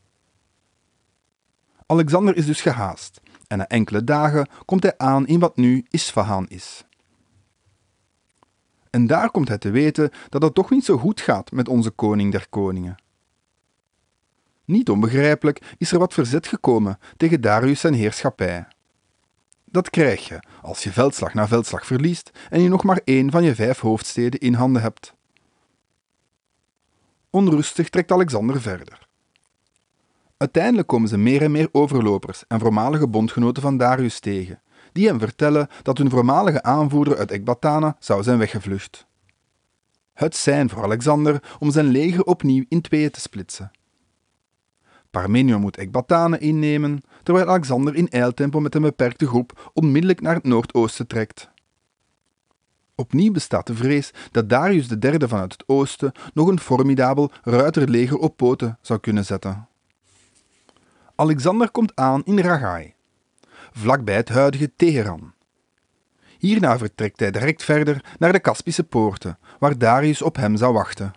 Alexander 1.86 2.36
is 2.36 2.46
dus 2.46 2.60
gehaast 2.60 3.20
en 3.46 3.58
na 3.58 3.66
enkele 3.66 4.04
dagen 4.04 4.48
komt 4.64 4.82
hij 4.82 4.94
aan 4.96 5.26
in 5.26 5.38
wat 5.38 5.56
nu 5.56 5.84
Isfahan 5.88 6.46
is. 6.48 6.84
En 8.90 9.06
daar 9.06 9.30
komt 9.30 9.48
hij 9.48 9.58
te 9.58 9.70
weten 9.70 10.10
dat 10.28 10.42
het 10.42 10.54
toch 10.54 10.70
niet 10.70 10.84
zo 10.84 10.98
goed 10.98 11.20
gaat 11.20 11.52
met 11.52 11.68
onze 11.68 11.90
koning 11.90 12.32
der 12.32 12.46
koningen. 12.48 13.02
Niet 14.64 14.90
onbegrijpelijk 14.90 15.74
is 15.78 15.92
er 15.92 15.98
wat 15.98 16.14
verzet 16.14 16.46
gekomen 16.46 16.98
tegen 17.16 17.40
Darius 17.40 17.80
zijn 17.80 17.94
heerschappij. 17.94 18.66
Dat 19.64 19.90
krijg 19.90 20.28
je 20.28 20.42
als 20.62 20.82
je 20.82 20.92
veldslag 20.92 21.34
na 21.34 21.48
veldslag 21.48 21.86
verliest 21.86 22.30
en 22.50 22.60
je 22.60 22.68
nog 22.68 22.84
maar 22.84 23.00
één 23.04 23.30
van 23.30 23.44
je 23.44 23.54
vijf 23.54 23.80
hoofdsteden 23.80 24.40
in 24.40 24.54
handen 24.54 24.82
hebt. 24.82 25.14
Onrustig 27.30 27.88
trekt 27.88 28.12
Alexander 28.12 28.60
verder. 28.60 29.06
Uiteindelijk 30.36 30.88
komen 30.88 31.08
ze 31.08 31.18
meer 31.18 31.42
en 31.42 31.50
meer 31.50 31.68
overlopers 31.72 32.44
en 32.46 32.60
voormalige 32.60 33.08
bondgenoten 33.08 33.62
van 33.62 33.76
Darius 33.76 34.20
tegen, 34.20 34.60
die 34.98 35.06
hem 35.06 35.18
vertellen 35.18 35.68
dat 35.82 35.98
hun 35.98 36.10
voormalige 36.10 36.62
aanvoerder 36.62 37.18
uit 37.18 37.30
Ecbatana 37.30 37.96
zou 37.98 38.22
zijn 38.22 38.38
weggevlucht. 38.38 39.06
Het 40.12 40.36
zijn 40.36 40.68
voor 40.68 40.82
Alexander 40.82 41.42
om 41.58 41.70
zijn 41.70 41.86
leger 41.86 42.24
opnieuw 42.24 42.64
in 42.68 42.80
tweeën 42.80 43.10
te 43.10 43.20
splitsen. 43.20 43.70
Parmenio 45.10 45.58
moet 45.58 45.76
Ecbatane 45.76 46.38
innemen, 46.38 47.02
terwijl 47.22 47.48
Alexander 47.48 47.94
in 47.94 48.08
eiltempo 48.08 48.60
met 48.60 48.74
een 48.74 48.82
beperkte 48.82 49.26
groep 49.26 49.70
onmiddellijk 49.74 50.20
naar 50.20 50.34
het 50.34 50.44
noordoosten 50.44 51.06
trekt. 51.06 51.50
Opnieuw 52.94 53.32
bestaat 53.32 53.66
de 53.66 53.74
vrees 53.74 54.12
dat 54.30 54.48
Darius 54.48 54.88
III 54.88 55.18
vanuit 55.18 55.52
het 55.52 55.64
oosten 55.66 56.12
nog 56.34 56.48
een 56.48 56.60
formidabel 56.60 57.30
ruiterleger 57.42 58.16
op 58.16 58.36
poten 58.36 58.78
zou 58.80 59.00
kunnen 59.00 59.24
zetten. 59.24 59.68
Alexander 61.14 61.70
komt 61.70 61.96
aan 61.96 62.24
in 62.24 62.38
Ragai, 62.38 62.94
vlakbij 63.78 64.16
het 64.16 64.28
huidige 64.28 64.72
Teheran. 64.76 65.32
Hierna 66.38 66.78
vertrekt 66.78 67.20
hij 67.20 67.30
direct 67.30 67.64
verder 67.64 68.04
naar 68.18 68.32
de 68.32 68.40
Kaspische 68.40 68.84
poorten, 68.84 69.38
waar 69.58 69.78
Darius 69.78 70.22
op 70.22 70.36
hem 70.36 70.56
zou 70.56 70.72
wachten. 70.72 71.12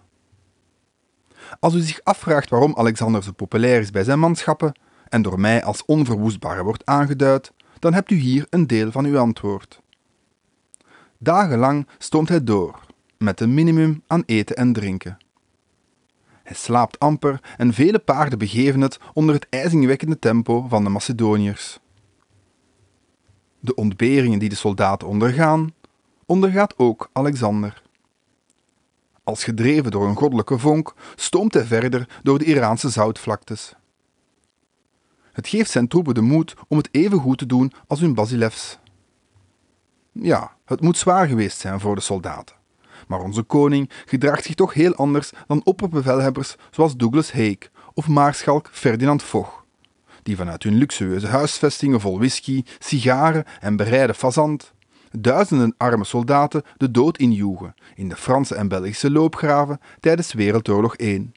Als 1.60 1.74
u 1.74 1.80
zich 1.80 2.00
afvraagt 2.04 2.50
waarom 2.50 2.76
Alexander 2.76 3.24
zo 3.24 3.32
populair 3.32 3.80
is 3.80 3.92
bij 3.92 4.04
zijn 4.04 4.20
manschappen 4.20 4.80
en 5.10 5.22
door 5.22 5.40
mij 5.40 5.64
als 5.64 5.86
onverwoestbare 5.86 6.64
wordt 6.64 6.86
aangeduid, 6.86 7.52
dan 7.80 7.94
hebt 7.94 8.12
u 8.12 8.16
hier 8.16 8.46
een 8.50 8.68
deel 8.68 8.92
van 8.92 9.06
uw 9.06 9.18
antwoord. 9.18 9.82
Dagenlang 11.18 11.88
stoomt 11.98 12.30
hij 12.30 12.44
door, 12.44 12.80
met 13.18 13.40
een 13.40 13.54
minimum 13.54 14.04
aan 14.08 14.24
eten 14.26 14.56
en 14.56 14.74
drinken. 14.74 15.18
Hij 16.44 16.56
slaapt 16.56 17.00
amper 17.00 17.40
en 17.58 17.74
vele 17.74 18.00
paarden 18.00 18.40
begeven 18.40 18.82
het 18.82 19.00
onder 19.14 19.36
het 19.36 19.48
ijzingwekkende 19.50 20.20
tempo 20.20 20.66
van 20.68 20.84
de 20.84 20.90
Macedoniërs. 20.90 21.80
De 23.72 23.78
ontberingen 23.78 24.40
die 24.40 24.50
de 24.50 24.56
soldaten 24.56 25.08
ondergaan, 25.08 25.74
ondergaat 26.26 26.74
ook 26.78 27.10
Alexander. 27.14 27.82
Als 29.24 29.44
gedreven 29.44 29.92
door 29.92 30.08
een 30.08 30.16
goddelijke 30.16 30.58
vonk, 30.58 30.94
stoomt 31.16 31.54
hij 31.54 31.64
verder 31.64 32.20
door 32.24 32.40
de 32.40 32.46
Iraanse 32.46 32.90
zoutvlaktes. 32.90 33.74
Het 35.32 35.48
geeft 35.48 35.72
zijn 35.72 35.88
troepen 35.88 36.14
de 36.14 36.22
moed 36.22 36.54
om 36.68 36.78
het 36.78 36.90
even 36.92 37.20
goed 37.20 37.38
te 37.38 37.46
doen 37.46 37.72
als 37.88 38.00
hun 38.00 38.14
basilefs. 38.14 38.80
Ja, 40.12 40.56
het 40.66 40.82
moet 40.82 40.98
zwaar 40.98 41.28
geweest 41.28 41.60
zijn 41.60 41.80
voor 41.80 41.96
de 41.96 42.02
soldaten. 42.02 42.56
Maar 43.08 43.20
onze 43.20 43.44
koning 43.44 43.90
gedraagt 44.06 44.44
zich 44.44 44.56
toch 44.56 44.74
heel 44.74 44.96
anders 44.96 45.32
dan 45.48 45.62
opperbevelhebbers 45.64 46.56
zoals 46.72 46.98
Douglas 46.98 47.32
Haig 47.32 47.72
of 47.94 48.08
maarschalk 48.08 48.70
Ferdinand 48.72 49.24
Foch, 49.24 49.61
die 50.24 50.36
vanuit 50.36 50.64
hun 50.64 50.76
luxueuze 50.76 51.28
huisvestingen 51.28 52.00
vol 52.00 52.18
whisky, 52.18 52.64
sigaren 52.80 53.46
en 53.60 53.76
bereide 53.76 54.14
fazant 54.14 54.74
duizenden 55.20 55.74
arme 55.78 56.04
soldaten 56.04 56.64
de 56.78 56.92
dood 56.92 57.18
injoegen 57.18 57.76
in 57.96 58.10
de 58.10 58.16
Franse 58.16 58.56
en 58.56 58.68
Belgische 58.68 59.12
loopgraven 59.12 59.80
tijdens 60.00 60.34
Wereldoorlog 60.34 61.00
I. 61.00 61.32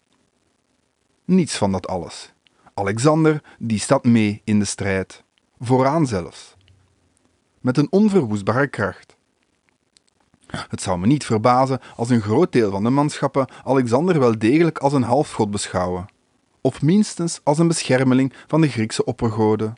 Niets 1.24 1.56
van 1.56 1.72
dat 1.72 1.86
alles. 1.86 2.32
Alexander 2.74 3.42
die 3.58 3.78
staat 3.78 4.04
mee 4.04 4.40
in 4.44 4.58
de 4.58 4.64
strijd, 4.64 5.24
vooraan 5.60 6.06
zelfs, 6.06 6.56
met 7.60 7.78
een 7.78 7.86
onverwoestbare 7.90 8.68
kracht. 8.68 9.16
Het 10.46 10.82
zou 10.82 10.98
me 10.98 11.06
niet 11.06 11.24
verbazen 11.24 11.80
als 11.96 12.10
een 12.10 12.20
groot 12.20 12.52
deel 12.52 12.70
van 12.70 12.84
de 12.84 12.90
manschappen 12.90 13.48
Alexander 13.64 14.18
wel 14.18 14.38
degelijk 14.38 14.78
als 14.78 14.92
een 14.92 15.02
halfgod 15.02 15.50
beschouwen, 15.50 16.06
of 16.66 16.82
minstens 16.82 17.40
als 17.42 17.58
een 17.58 17.68
beschermeling 17.68 18.32
van 18.46 18.60
de 18.60 18.68
Griekse 18.68 19.04
oppergoden. 19.04 19.74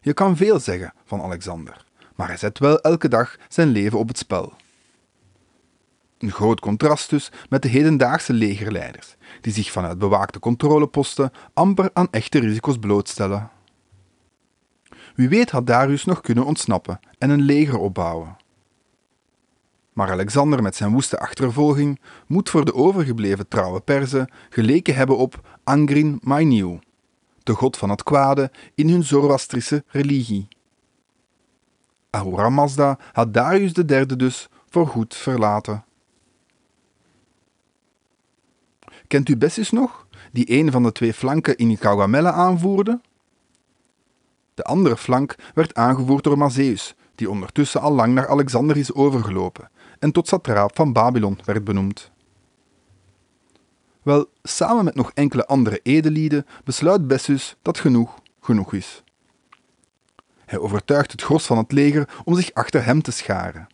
Je 0.00 0.12
kan 0.12 0.36
veel 0.36 0.60
zeggen 0.60 0.92
van 1.04 1.22
Alexander, 1.22 1.84
maar 2.14 2.26
hij 2.26 2.36
zet 2.36 2.58
wel 2.58 2.80
elke 2.80 3.08
dag 3.08 3.36
zijn 3.48 3.68
leven 3.68 3.98
op 3.98 4.08
het 4.08 4.18
spel. 4.18 4.52
Een 6.18 6.30
groot 6.30 6.60
contrast 6.60 7.10
dus 7.10 7.30
met 7.48 7.62
de 7.62 7.68
hedendaagse 7.68 8.32
legerleiders, 8.32 9.16
die 9.40 9.52
zich 9.52 9.70
vanuit 9.70 9.98
bewaakte 9.98 10.38
controleposten 10.38 11.32
amper 11.54 11.90
aan 11.92 12.08
echte 12.10 12.38
risico's 12.38 12.78
blootstellen. 12.78 13.50
Wie 15.14 15.28
weet 15.28 15.50
had 15.50 15.66
Darius 15.66 16.04
nog 16.04 16.20
kunnen 16.20 16.44
ontsnappen 16.44 17.00
en 17.18 17.30
een 17.30 17.42
leger 17.42 17.78
opbouwen. 17.78 18.36
Maar 20.00 20.10
Alexander 20.10 20.62
met 20.62 20.76
zijn 20.76 20.92
woeste 20.92 21.18
achtervolging 21.18 22.00
moet 22.26 22.50
voor 22.50 22.64
de 22.64 22.74
overgebleven 22.74 23.48
trouwe 23.48 23.80
Perzen 23.80 24.30
geleken 24.50 24.94
hebben 24.94 25.16
op 25.16 25.58
Angrin 25.64 26.18
Mainyu, 26.22 26.78
de 27.42 27.52
god 27.52 27.76
van 27.76 27.90
het 27.90 28.02
kwade 28.02 28.50
in 28.74 28.88
hun 28.88 29.04
Zoroastrische 29.04 29.84
religie. 29.86 30.48
Ahura 32.10 32.48
Mazda 32.48 32.98
had 33.12 33.34
Darius 33.34 33.72
III 33.72 34.06
dus 34.06 34.48
voorgoed 34.68 35.14
verlaten. 35.14 35.84
Kent 39.06 39.28
u 39.28 39.36
Bessus 39.36 39.70
nog, 39.70 40.06
die 40.32 40.58
een 40.58 40.70
van 40.70 40.82
de 40.82 40.92
twee 40.92 41.14
flanken 41.14 41.56
in 41.56 41.76
Gaugamela 41.76 42.32
aanvoerde? 42.32 43.00
De 44.54 44.62
andere 44.62 44.96
flank 44.96 45.34
werd 45.54 45.74
aangevoerd 45.74 46.24
door 46.24 46.38
Mazeus, 46.38 46.94
die 47.14 47.30
ondertussen 47.30 47.80
al 47.80 47.92
lang 47.92 48.14
naar 48.14 48.28
Alexander 48.28 48.76
is 48.76 48.92
overgelopen 48.94 49.70
en 50.00 50.12
tot 50.12 50.28
satraap 50.28 50.76
van 50.76 50.92
Babylon 50.92 51.38
werd 51.44 51.64
benoemd. 51.64 52.10
Wel, 54.02 54.26
samen 54.42 54.84
met 54.84 54.94
nog 54.94 55.10
enkele 55.14 55.46
andere 55.46 55.80
edelieden 55.82 56.46
besluit 56.64 57.06
Bessus 57.06 57.56
dat 57.62 57.78
genoeg 57.78 58.18
genoeg 58.40 58.72
is. 58.72 59.02
Hij 60.46 60.58
overtuigt 60.58 61.12
het 61.12 61.22
gros 61.22 61.46
van 61.46 61.58
het 61.58 61.72
leger 61.72 62.08
om 62.24 62.34
zich 62.34 62.52
achter 62.52 62.84
hem 62.84 63.02
te 63.02 63.10
scharen. 63.10 63.66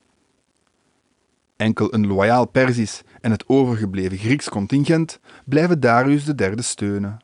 Enkel 1.57 1.95
een 1.95 2.07
loyaal 2.07 2.47
Perzisch 2.47 3.03
en 3.21 3.31
het 3.31 3.49
overgebleven 3.49 4.19
Grieks 4.19 4.49
contingent 4.49 5.21
blijven 5.45 5.81
Darius 5.81 6.25
de 6.25 6.35
derde 6.35 6.63
steunen. 6.63 7.19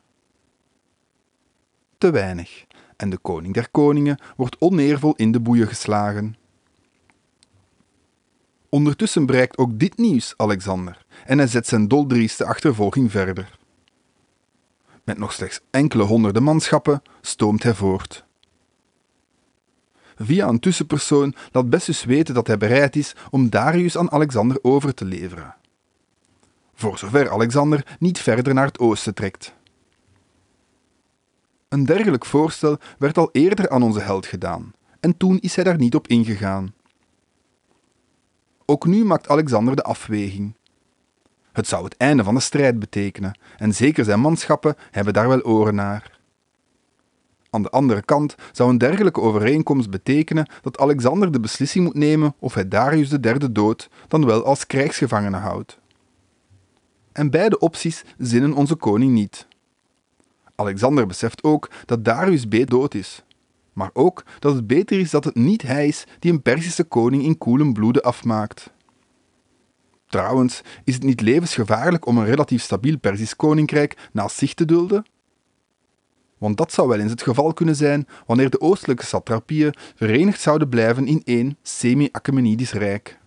Te 1.98 2.10
weinig, 2.10 2.64
en 2.96 3.10
de 3.10 3.18
koning 3.18 3.54
der 3.54 3.70
koningen 3.70 4.18
wordt 4.36 4.56
oneervol 4.58 5.14
in 5.16 5.32
de 5.32 5.40
boeien 5.40 5.66
geslagen. 5.66 6.36
Ondertussen 8.74 9.26
bereikt 9.26 9.58
ook 9.58 9.78
dit 9.78 9.98
nieuws 9.98 10.34
Alexander 10.36 11.04
en 11.24 11.38
hij 11.38 11.46
zet 11.46 11.66
zijn 11.66 11.88
doldrieste 11.88 12.44
achtervolging 12.44 13.10
verder. 13.10 13.58
Met 15.04 15.18
nog 15.18 15.32
slechts 15.32 15.60
enkele 15.70 16.02
honderden 16.02 16.42
manschappen 16.42 17.02
stoomt 17.20 17.62
hij 17.62 17.74
voort. 17.74 18.24
Via 20.16 20.48
een 20.48 20.60
tussenpersoon 20.60 21.34
laat 21.50 21.70
Bessus 21.70 22.04
weten 22.04 22.34
dat 22.34 22.46
hij 22.46 22.58
bereid 22.58 22.96
is 22.96 23.14
om 23.30 23.50
Darius 23.50 23.96
aan 23.96 24.10
Alexander 24.10 24.58
over 24.62 24.94
te 24.94 25.04
leveren. 25.04 25.54
Voor 26.74 26.98
zover 26.98 27.30
Alexander 27.30 27.96
niet 27.98 28.18
verder 28.18 28.54
naar 28.54 28.66
het 28.66 28.78
oosten 28.78 29.14
trekt. 29.14 29.54
Een 31.68 31.84
dergelijk 31.84 32.24
voorstel 32.24 32.78
werd 32.98 33.18
al 33.18 33.28
eerder 33.32 33.68
aan 33.68 33.82
onze 33.82 34.00
held 34.00 34.26
gedaan, 34.26 34.72
en 35.00 35.16
toen 35.16 35.38
is 35.40 35.54
hij 35.54 35.64
daar 35.64 35.78
niet 35.78 35.94
op 35.94 36.08
ingegaan. 36.08 36.74
Ook 38.72 38.86
nu 38.86 39.04
maakt 39.04 39.28
Alexander 39.28 39.76
de 39.76 39.82
afweging. 39.82 40.54
Het 41.52 41.66
zou 41.66 41.84
het 41.84 41.96
einde 41.96 42.24
van 42.24 42.34
de 42.34 42.40
strijd 42.40 42.78
betekenen, 42.78 43.38
en 43.56 43.74
zeker 43.74 44.04
zijn 44.04 44.20
manschappen 44.20 44.74
hebben 44.90 45.12
daar 45.12 45.28
wel 45.28 45.42
oren 45.42 45.74
naar. 45.74 46.18
Aan 47.50 47.62
de 47.62 47.70
andere 47.70 48.02
kant 48.02 48.34
zou 48.52 48.70
een 48.70 48.78
dergelijke 48.78 49.20
overeenkomst 49.20 49.90
betekenen 49.90 50.46
dat 50.62 50.78
Alexander 50.78 51.32
de 51.32 51.40
beslissing 51.40 51.84
moet 51.84 51.94
nemen 51.94 52.34
of 52.38 52.54
hij 52.54 52.68
Darius 52.68 53.08
de 53.08 53.20
derde 53.20 53.52
dood 53.52 53.88
dan 54.08 54.26
wel 54.26 54.44
als 54.44 54.66
krijgsgevangene 54.66 55.36
houdt. 55.36 55.78
En 57.12 57.30
beide 57.30 57.58
opties 57.58 58.04
zinnen 58.18 58.52
onze 58.52 58.74
koning 58.74 59.12
niet. 59.12 59.46
Alexander 60.54 61.06
beseft 61.06 61.42
ook 61.42 61.70
dat 61.86 62.04
Darius 62.04 62.46
B. 62.46 62.70
dood 62.70 62.94
is, 62.94 63.24
maar 63.72 63.90
ook 63.92 64.24
dat 64.38 64.54
het 64.54 64.66
beter 64.66 64.98
is 64.98 65.10
dat 65.10 65.24
het 65.24 65.34
niet 65.34 65.62
hij 65.62 65.86
is 65.86 66.04
die 66.18 66.32
een 66.32 66.42
Perzische 66.42 66.84
koning 66.84 67.22
in 67.22 67.38
koelen 67.38 67.72
bloede 67.72 68.02
afmaakt. 68.02 68.70
Trouwens, 70.12 70.62
is 70.84 70.94
het 70.94 71.02
niet 71.02 71.20
levensgevaarlijk 71.20 72.06
om 72.06 72.18
een 72.18 72.24
relatief 72.24 72.62
stabiel 72.62 72.98
Persisch 72.98 73.36
koninkrijk 73.36 74.08
naast 74.12 74.36
zich 74.36 74.54
te 74.54 74.64
dulden? 74.64 75.04
Want 76.38 76.56
dat 76.56 76.72
zou 76.72 76.88
wel 76.88 76.98
eens 76.98 77.10
het 77.10 77.22
geval 77.22 77.52
kunnen 77.52 77.76
zijn 77.76 78.06
wanneer 78.26 78.50
de 78.50 78.60
oostelijke 78.60 79.04
satrapieën 79.04 79.74
verenigd 79.94 80.40
zouden 80.40 80.68
blijven 80.68 81.06
in 81.06 81.22
één 81.24 81.56
semi-Achemenidisch 81.62 82.72
rijk. 82.72 83.18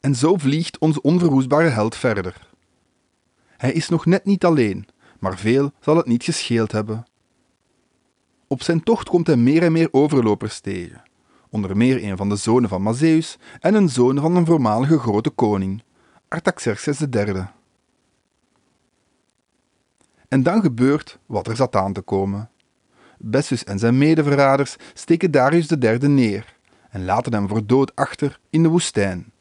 En 0.00 0.14
zo 0.14 0.36
vliegt 0.36 0.78
onze 0.78 1.02
onverwoestbare 1.02 1.68
held 1.68 1.96
verder. 1.96 2.48
Hij 3.56 3.72
is 3.72 3.88
nog 3.88 4.06
net 4.06 4.24
niet 4.24 4.44
alleen, 4.44 4.86
maar 5.18 5.38
veel 5.38 5.72
zal 5.80 5.96
het 5.96 6.06
niet 6.06 6.24
gescheeld 6.24 6.72
hebben. 6.72 7.04
Op 8.52 8.62
zijn 8.62 8.82
tocht 8.82 9.08
komt 9.08 9.26
hij 9.26 9.36
meer 9.36 9.62
en 9.62 9.72
meer 9.72 9.88
overlopers 9.90 10.60
tegen, 10.60 11.02
onder 11.50 11.76
meer 11.76 12.04
een 12.04 12.16
van 12.16 12.28
de 12.28 12.36
zonen 12.36 12.68
van 12.68 12.82
Mazeus 12.82 13.38
en 13.60 13.74
een 13.74 13.88
zoon 13.88 14.20
van 14.20 14.36
een 14.36 14.46
voormalige 14.46 14.98
grote 14.98 15.30
koning, 15.30 15.82
Artaxerxes 16.28 17.00
III. 17.10 17.46
En 20.28 20.42
dan 20.42 20.60
gebeurt 20.60 21.18
wat 21.26 21.46
er 21.46 21.56
zat 21.56 21.76
aan 21.76 21.92
te 21.92 22.00
komen. 22.00 22.50
Bessus 23.18 23.64
en 23.64 23.78
zijn 23.78 23.98
medeverraders 23.98 24.76
steken 24.94 25.30
Darius 25.30 25.70
III 25.70 26.08
neer 26.08 26.56
en 26.90 27.04
laten 27.04 27.32
hem 27.32 27.48
voor 27.48 27.66
dood 27.66 27.96
achter 27.96 28.40
in 28.50 28.62
de 28.62 28.68
woestijn, 28.68 29.32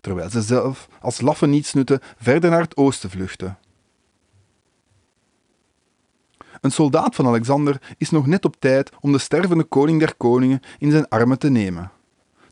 terwijl 0.00 0.30
ze 0.30 0.42
zelf 0.42 0.88
als 1.00 1.20
laffe 1.20 1.46
nietsnutten 1.46 2.00
verder 2.16 2.50
naar 2.50 2.62
het 2.62 2.76
oosten 2.76 3.10
vluchten. 3.10 3.58
Een 6.64 6.70
soldaat 6.70 7.14
van 7.14 7.26
Alexander 7.26 7.94
is 7.98 8.10
nog 8.10 8.26
net 8.26 8.44
op 8.44 8.56
tijd 8.58 8.90
om 9.00 9.12
de 9.12 9.18
stervende 9.18 9.64
koning 9.64 9.98
der 9.98 10.14
koningen 10.16 10.60
in 10.78 10.90
zijn 10.90 11.08
armen 11.08 11.38
te 11.38 11.50
nemen, 11.50 11.90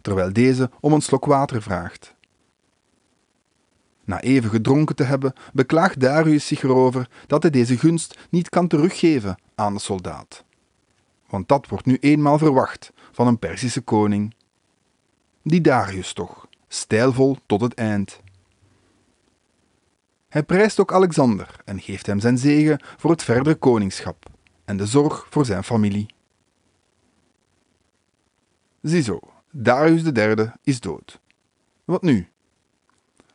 terwijl 0.01 0.33
deze 0.33 0.71
om 0.81 0.93
een 0.93 1.01
slok 1.01 1.25
water 1.25 1.63
vraagt. 1.63 2.15
Na 4.05 4.21
even 4.21 4.51
gedronken 4.51 4.97
te 4.97 5.03
hebben, 5.03 5.33
beklaagt 5.53 6.01
Darius 6.01 6.47
zich 6.47 6.63
erover 6.63 7.09
dat 7.27 7.43
hij 7.43 7.51
deze 7.51 7.79
gunst 7.79 8.19
niet 8.31 8.49
kan 8.49 8.69
teruggeven 8.69 9.39
aan 9.55 9.75
de 9.75 9.81
soldaat. 9.81 10.45
Want 11.29 11.49
dat 11.49 11.69
wordt 11.69 11.87
nu 11.87 11.97
eenmaal 12.01 12.39
verwacht 12.39 12.93
van 13.13 13.27
een 13.27 13.39
Perzische 13.39 13.81
koning. 13.81 14.35
Die 15.43 15.61
Darius 15.61 16.13
toch, 16.13 16.47
stijlvol 16.69 17.37
tot 17.47 17.61
het 17.61 17.75
eind. 17.75 18.21
Hij 20.33 20.43
prijst 20.43 20.81
ook 20.81 20.93
Alexander 20.93 21.57
en 21.65 21.81
geeft 21.81 22.07
hem 22.07 22.21
zijn 22.21 22.39
zegen 22.39 22.81
voor 22.97 23.11
het 23.11 23.23
verdere 23.23 23.55
koningschap 23.55 24.31
en 24.65 24.77
de 24.77 24.87
zorg 24.87 25.27
voor 25.31 25.45
zijn 25.45 25.65
familie. 25.65 26.07
Ziezo, 28.83 29.21
Darius 29.51 30.03
III 30.03 30.53
is 30.63 30.81
dood. 30.81 31.21
Wat 31.85 32.03
nu? 32.03 32.29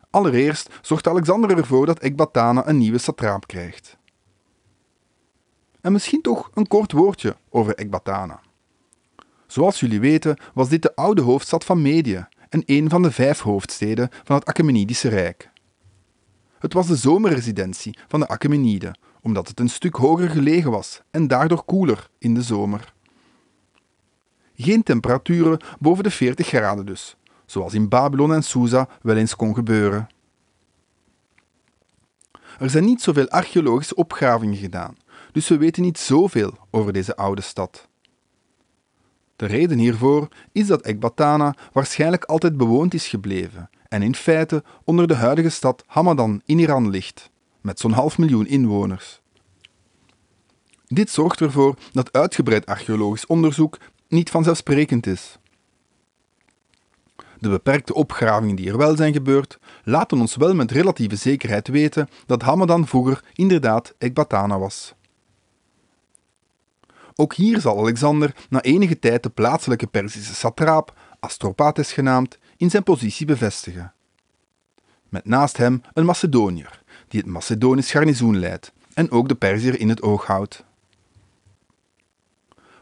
Allereerst 0.10 0.70
zorgt 0.82 1.08
Alexander 1.08 1.58
ervoor 1.58 1.86
dat 1.86 2.00
Ecbatana 2.00 2.68
een 2.68 2.78
nieuwe 2.78 2.98
satraap 2.98 3.48
krijgt. 3.48 3.98
En 5.82 5.92
misschien 5.92 6.22
toch 6.22 6.52
een 6.54 6.68
kort 6.68 6.92
woordje 6.92 7.36
over 7.50 7.76
Ecbatana. 7.76 8.40
Zoals 9.48 9.80
jullie 9.80 10.00
weten 10.00 10.38
was 10.54 10.70
dit 10.70 10.82
de 10.82 10.96
oude 10.96 11.22
hoofdstad 11.22 11.66
van 11.66 11.82
Medië 11.82 12.28
en 12.50 12.64
een 12.66 12.90
van 12.90 13.02
de 13.02 13.12
vijf 13.12 13.40
hoofdsteden 13.40 14.10
van 14.24 14.36
het 14.36 14.46
Achaemenidische 14.46 15.10
Rijk. 15.10 15.47
Het 16.60 16.74
was 16.74 16.88
de 16.88 16.96
zomerresidentie 16.96 17.98
van 18.08 18.20
de 18.20 18.28
Achaemeniden, 18.28 19.00
omdat 19.22 19.48
het 19.48 19.60
een 19.60 19.70
stuk 19.70 19.96
hoger 19.96 20.30
gelegen 20.30 20.72
was 20.72 21.02
en 21.12 21.28
daardoor 21.28 21.64
koeler 21.64 22.10
in 22.18 22.34
de 22.34 22.42
zomer. 22.42 22.94
Geen 24.56 24.84
temperaturen 24.84 25.60
boven 25.80 26.04
de 26.04 26.12
40 26.12 26.48
graden 26.48 26.86
dus, 26.86 27.16
zoals 27.46 27.74
in 27.74 27.90
Babylon 27.90 28.34
en 28.34 28.44
Susa 28.44 28.88
wel 29.02 29.16
eens 29.16 29.36
kon 29.36 29.54
gebeuren. 29.54 30.08
Er 32.60 32.70
zijn 32.70 32.86
niet 32.86 33.02
zoveel 33.02 33.30
archeologische 33.30 33.96
opgravingen 33.96 34.58
gedaan, 34.58 34.98
dus 35.32 35.48
we 35.48 35.58
weten 35.58 35.82
niet 35.84 35.98
zoveel 35.98 36.58
over 36.72 36.94
deze 36.94 37.16
oude 37.16 37.42
stad. 37.42 37.88
De 39.36 39.46
reden 39.46 39.78
hiervoor 39.78 40.28
is 40.52 40.68
dat 40.68 40.82
Ecbatana 40.82 41.56
waarschijnlijk 41.72 42.24
altijd 42.24 42.58
bewoond 42.58 42.94
is 42.94 43.08
gebleven 43.08 43.70
en 43.90 44.02
in 44.02 44.16
feite 44.16 44.64
onder 44.84 45.08
de 45.08 45.16
huidige 45.16 45.50
stad 45.50 45.84
Hamadan 45.88 46.42
in 46.46 46.60
Iran 46.60 46.90
ligt, 46.90 47.30
met 47.62 47.80
zo'n 47.80 47.92
half 47.92 48.18
miljoen 48.18 48.48
inwoners. 48.48 49.22
Dit 50.88 51.10
zorgt 51.10 51.42
ervoor 51.42 51.76
dat 51.92 52.14
uitgebreid 52.14 52.66
archeologisch 52.66 53.26
onderzoek 53.26 53.78
niet 54.08 54.30
vanzelfsprekend 54.30 55.06
is. 55.06 55.38
De 57.40 57.50
beperkte 57.50 57.94
opgravingen 57.94 58.56
die 58.56 58.70
er 58.70 58.78
wel 58.78 58.96
zijn 58.96 59.14
gebeurd, 59.14 59.60
laten 59.84 60.20
ons 60.20 60.36
wel 60.36 60.56
met 60.56 60.72
relatieve 60.72 61.16
zekerheid 61.16 61.68
weten 61.68 62.08
dat 62.26 62.42
Hamadan 62.42 62.88
vroeger 62.88 63.24
inderdaad 63.34 63.94
Ecbatana 63.98 64.60
was. 64.60 64.96
Ook 67.16 67.34
hier 67.34 67.62
zal 67.62 67.80
Alexander 67.80 68.36
na 68.50 68.62
enige 68.62 69.00
tijd 69.00 69.24
de 69.24 69.30
plaatselijke 69.30 69.88
Perzische 69.88 70.36
satraap, 70.36 70.94
Astropates 71.20 71.94
genaamd, 71.94 72.38
in 72.58 72.70
zijn 72.70 72.84
positie 72.84 73.26
bevestigen. 73.26 73.94
Met 75.10 75.26
naast 75.26 75.58
hem 75.58 75.82
een 75.94 76.06
Macedoniër, 76.06 76.84
die 77.08 77.20
het 77.20 77.30
Macedonisch 77.30 77.92
garnizoen 77.92 78.40
leidt 78.40 78.72
en 78.94 79.12
ook 79.12 79.28
de 79.28 79.36
Perziër 79.36 79.80
in 79.80 79.90
het 79.90 80.02
oog 80.02 80.26
houdt. 80.26 80.64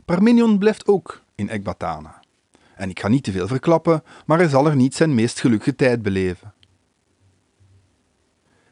Parmenion 0.05 0.57
blijft 0.57 0.87
ook 0.87 1.21
in 1.35 1.49
Ecbatana. 1.49 2.23
En 2.75 2.89
ik 2.89 2.99
ga 2.99 3.07
niet 3.07 3.23
te 3.23 3.31
veel 3.31 3.47
verklappen, 3.47 4.03
maar 4.25 4.37
hij 4.37 4.47
zal 4.47 4.65
er 4.65 4.75
niet 4.75 4.95
zijn 4.95 5.15
meest 5.15 5.39
gelukkige 5.39 5.75
tijd 5.75 6.01
beleven. 6.01 6.53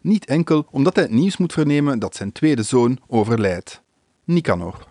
Niet 0.02 0.26
enkel 0.26 0.68
omdat 0.72 0.96
hij 0.96 1.04
het 1.04 1.14
nieuws 1.14 1.38
moet 1.38 1.54
vernemen 1.54 2.00
dat 2.00 2.16
zijn 2.16 2.32
tweede 2.32 2.64
zoon 2.64 3.00
overlijdt, 3.08 3.82
Nicanor. 4.24 4.88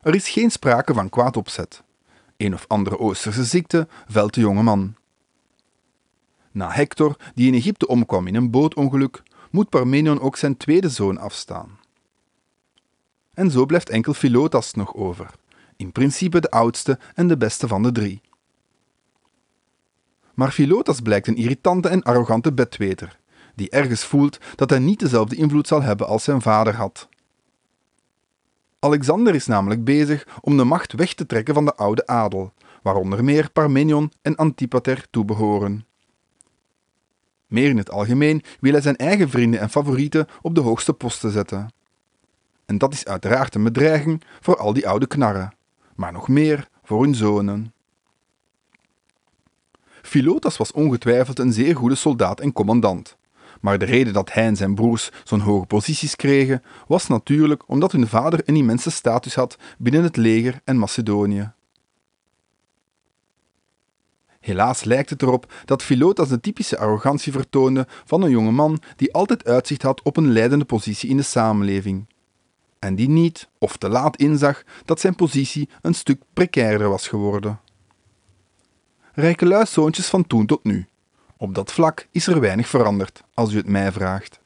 Er 0.00 0.14
is 0.14 0.28
geen 0.28 0.50
sprake 0.50 0.94
van 0.94 1.08
kwaad 1.08 1.36
opzet. 1.36 1.82
Een 2.36 2.54
of 2.54 2.64
andere 2.68 2.98
Oosterse 2.98 3.44
ziekte 3.44 3.88
velt 4.08 4.34
de 4.34 4.40
jonge 4.40 4.62
man. 4.62 4.94
Na 6.50 6.70
Hector, 6.70 7.16
die 7.34 7.46
in 7.46 7.54
Egypte 7.54 7.86
omkwam 7.86 8.26
in 8.26 8.34
een 8.34 8.50
bootongeluk, 8.50 9.22
moet 9.50 9.68
Parmenion 9.68 10.20
ook 10.20 10.36
zijn 10.36 10.56
tweede 10.56 10.88
zoon 10.88 11.18
afstaan. 11.18 11.78
En 13.34 13.50
zo 13.50 13.66
blijft 13.66 13.88
enkel 13.88 14.14
Philotas 14.14 14.74
nog 14.74 14.94
over, 14.94 15.30
in 15.76 15.92
principe 15.92 16.40
de 16.40 16.50
oudste 16.50 16.98
en 17.14 17.28
de 17.28 17.36
beste 17.36 17.68
van 17.68 17.82
de 17.82 17.92
drie. 17.92 18.20
Maar 20.34 20.50
Philotas 20.50 21.00
blijkt 21.00 21.26
een 21.26 21.36
irritante 21.36 21.88
en 21.88 22.02
arrogante 22.02 22.52
bedweter, 22.52 23.18
die 23.54 23.70
ergens 23.70 24.04
voelt 24.04 24.38
dat 24.54 24.70
hij 24.70 24.78
niet 24.78 24.98
dezelfde 24.98 25.36
invloed 25.36 25.66
zal 25.66 25.82
hebben 25.82 26.06
als 26.06 26.24
zijn 26.24 26.42
vader 26.42 26.74
had. 26.74 27.08
Alexander 28.84 29.34
is 29.34 29.46
namelijk 29.46 29.84
bezig 29.84 30.26
om 30.40 30.56
de 30.56 30.64
macht 30.64 30.92
weg 30.92 31.14
te 31.14 31.26
trekken 31.26 31.54
van 31.54 31.64
de 31.64 31.74
oude 31.74 32.06
adel, 32.06 32.52
waaronder 32.82 33.24
meer 33.24 33.50
Parmenion 33.50 34.12
en 34.22 34.36
Antipater 34.36 35.06
toebehoren. 35.10 35.86
Meer 37.46 37.68
in 37.68 37.76
het 37.76 37.90
algemeen 37.90 38.42
wil 38.60 38.72
hij 38.72 38.80
zijn 38.80 38.96
eigen 38.96 39.30
vrienden 39.30 39.60
en 39.60 39.70
favorieten 39.70 40.26
op 40.42 40.54
de 40.54 40.60
hoogste 40.60 40.92
posten 40.92 41.30
zetten. 41.30 41.68
En 42.66 42.78
dat 42.78 42.92
is 42.92 43.04
uiteraard 43.04 43.54
een 43.54 43.62
bedreiging 43.62 44.22
voor 44.40 44.56
al 44.56 44.72
die 44.72 44.88
oude 44.88 45.06
knarren, 45.06 45.54
maar 45.96 46.12
nog 46.12 46.28
meer 46.28 46.68
voor 46.82 47.02
hun 47.02 47.14
zonen. 47.14 47.72
Philotas 50.02 50.56
was 50.56 50.72
ongetwijfeld 50.72 51.38
een 51.38 51.52
zeer 51.52 51.76
goede 51.76 51.94
soldaat 51.94 52.40
en 52.40 52.52
commandant, 52.52 53.16
maar 53.64 53.78
de 53.78 53.84
reden 53.84 54.12
dat 54.12 54.32
hij 54.32 54.44
en 54.44 54.56
zijn 54.56 54.74
broers 54.74 55.10
zo'n 55.22 55.40
hoge 55.40 55.66
posities 55.66 56.16
kregen, 56.16 56.62
was 56.86 57.06
natuurlijk 57.06 57.68
omdat 57.68 57.92
hun 57.92 58.06
vader 58.06 58.40
een 58.44 58.56
immense 58.56 58.90
status 58.90 59.34
had 59.34 59.56
binnen 59.78 60.02
het 60.02 60.16
leger 60.16 60.60
en 60.64 60.78
Macedonië. 60.78 61.52
Helaas 64.40 64.84
lijkt 64.84 65.10
het 65.10 65.22
erop 65.22 65.52
dat 65.64 65.82
Philotas 65.82 66.28
de 66.28 66.40
typische 66.40 66.78
arrogantie 66.78 67.32
vertoonde 67.32 67.86
van 68.04 68.22
een 68.22 68.30
jonge 68.30 68.50
man 68.50 68.80
die 68.96 69.14
altijd 69.14 69.44
uitzicht 69.44 69.82
had 69.82 70.02
op 70.02 70.16
een 70.16 70.32
leidende 70.32 70.64
positie 70.64 71.10
in 71.10 71.16
de 71.16 71.22
samenleving. 71.22 72.06
En 72.78 72.94
die 72.94 73.08
niet 73.08 73.48
of 73.58 73.76
te 73.76 73.88
laat 73.88 74.16
inzag 74.16 74.62
dat 74.84 75.00
zijn 75.00 75.14
positie 75.14 75.68
een 75.82 75.94
stuk 75.94 76.22
precairder 76.32 76.88
was 76.88 77.08
geworden. 77.08 77.60
Rijke 79.12 79.64
zoontjes 79.66 80.06
van 80.06 80.26
toen 80.26 80.46
tot 80.46 80.64
nu. 80.64 80.86
Op 81.36 81.54
dat 81.54 81.72
vlak 81.72 82.06
is 82.10 82.26
er 82.26 82.40
weinig 82.40 82.68
veranderd, 82.68 83.22
als 83.34 83.52
u 83.52 83.56
het 83.56 83.68
mij 83.68 83.92
vraagt. 83.92 84.40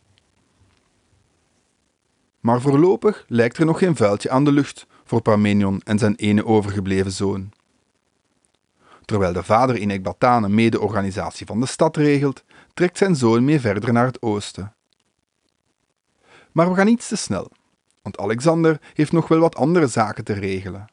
Maar 2.40 2.60
voorlopig 2.60 3.24
lijkt 3.28 3.56
er 3.56 3.66
nog 3.66 3.78
geen 3.78 3.96
vuiltje 3.96 4.30
aan 4.30 4.44
de 4.44 4.52
lucht 4.52 4.86
voor 5.04 5.20
Parmenion 5.20 5.80
en 5.84 5.98
zijn 5.98 6.14
ene 6.14 6.44
overgebleven 6.44 7.12
zoon. 7.12 7.50
Terwijl 9.04 9.32
de 9.32 9.42
vader 9.42 9.76
in 9.76 9.90
Ecbatane 9.90 10.48
mede-organisatie 10.48 11.46
van 11.46 11.60
de 11.60 11.66
stad 11.66 11.96
regelt, 11.96 12.44
trekt 12.74 12.98
zijn 12.98 13.16
zoon 13.16 13.44
mee 13.44 13.60
verder 13.60 13.92
naar 13.92 14.06
het 14.06 14.22
oosten. 14.22 14.74
Maar 16.52 16.68
we 16.68 16.74
gaan 16.74 16.88
iets 16.88 17.08
te 17.08 17.16
snel, 17.16 17.50
want 18.02 18.18
Alexander 18.18 18.80
heeft 18.94 19.12
nog 19.12 19.28
wel 19.28 19.38
wat 19.38 19.56
andere 19.56 19.86
zaken 19.86 20.24
te 20.24 20.32
regelen. 20.32 20.86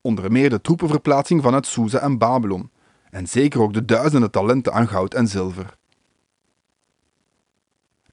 Onder 0.00 0.32
meer 0.32 0.50
de 0.50 0.60
troepenverplaatsing 0.60 1.42
vanuit 1.42 1.66
Susa 1.66 1.98
en 1.98 2.18
Babylon, 2.18 2.70
En 3.16 3.26
zeker 3.26 3.60
ook 3.60 3.72
de 3.72 3.84
duizenden 3.84 4.30
talenten 4.30 4.72
aan 4.72 4.88
goud 4.88 5.14
en 5.14 5.28
zilver. 5.28 5.76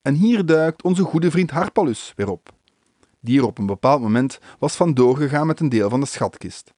En 0.01 0.13
hier 0.13 0.45
duikt 0.45 0.83
onze 0.83 1.03
goede 1.03 1.31
vriend 1.31 1.51
Harpalus 1.51 2.13
weer 2.15 2.29
op, 2.29 2.53
die 3.19 3.39
er 3.39 3.45
op 3.45 3.57
een 3.57 3.65
bepaald 3.65 4.01
moment 4.01 4.39
was 4.59 4.75
vandoor 4.75 5.17
gegaan 5.17 5.47
met 5.47 5.59
een 5.59 5.69
deel 5.69 5.89
van 5.89 5.99
de 5.99 6.05
schatkist, 6.05 6.73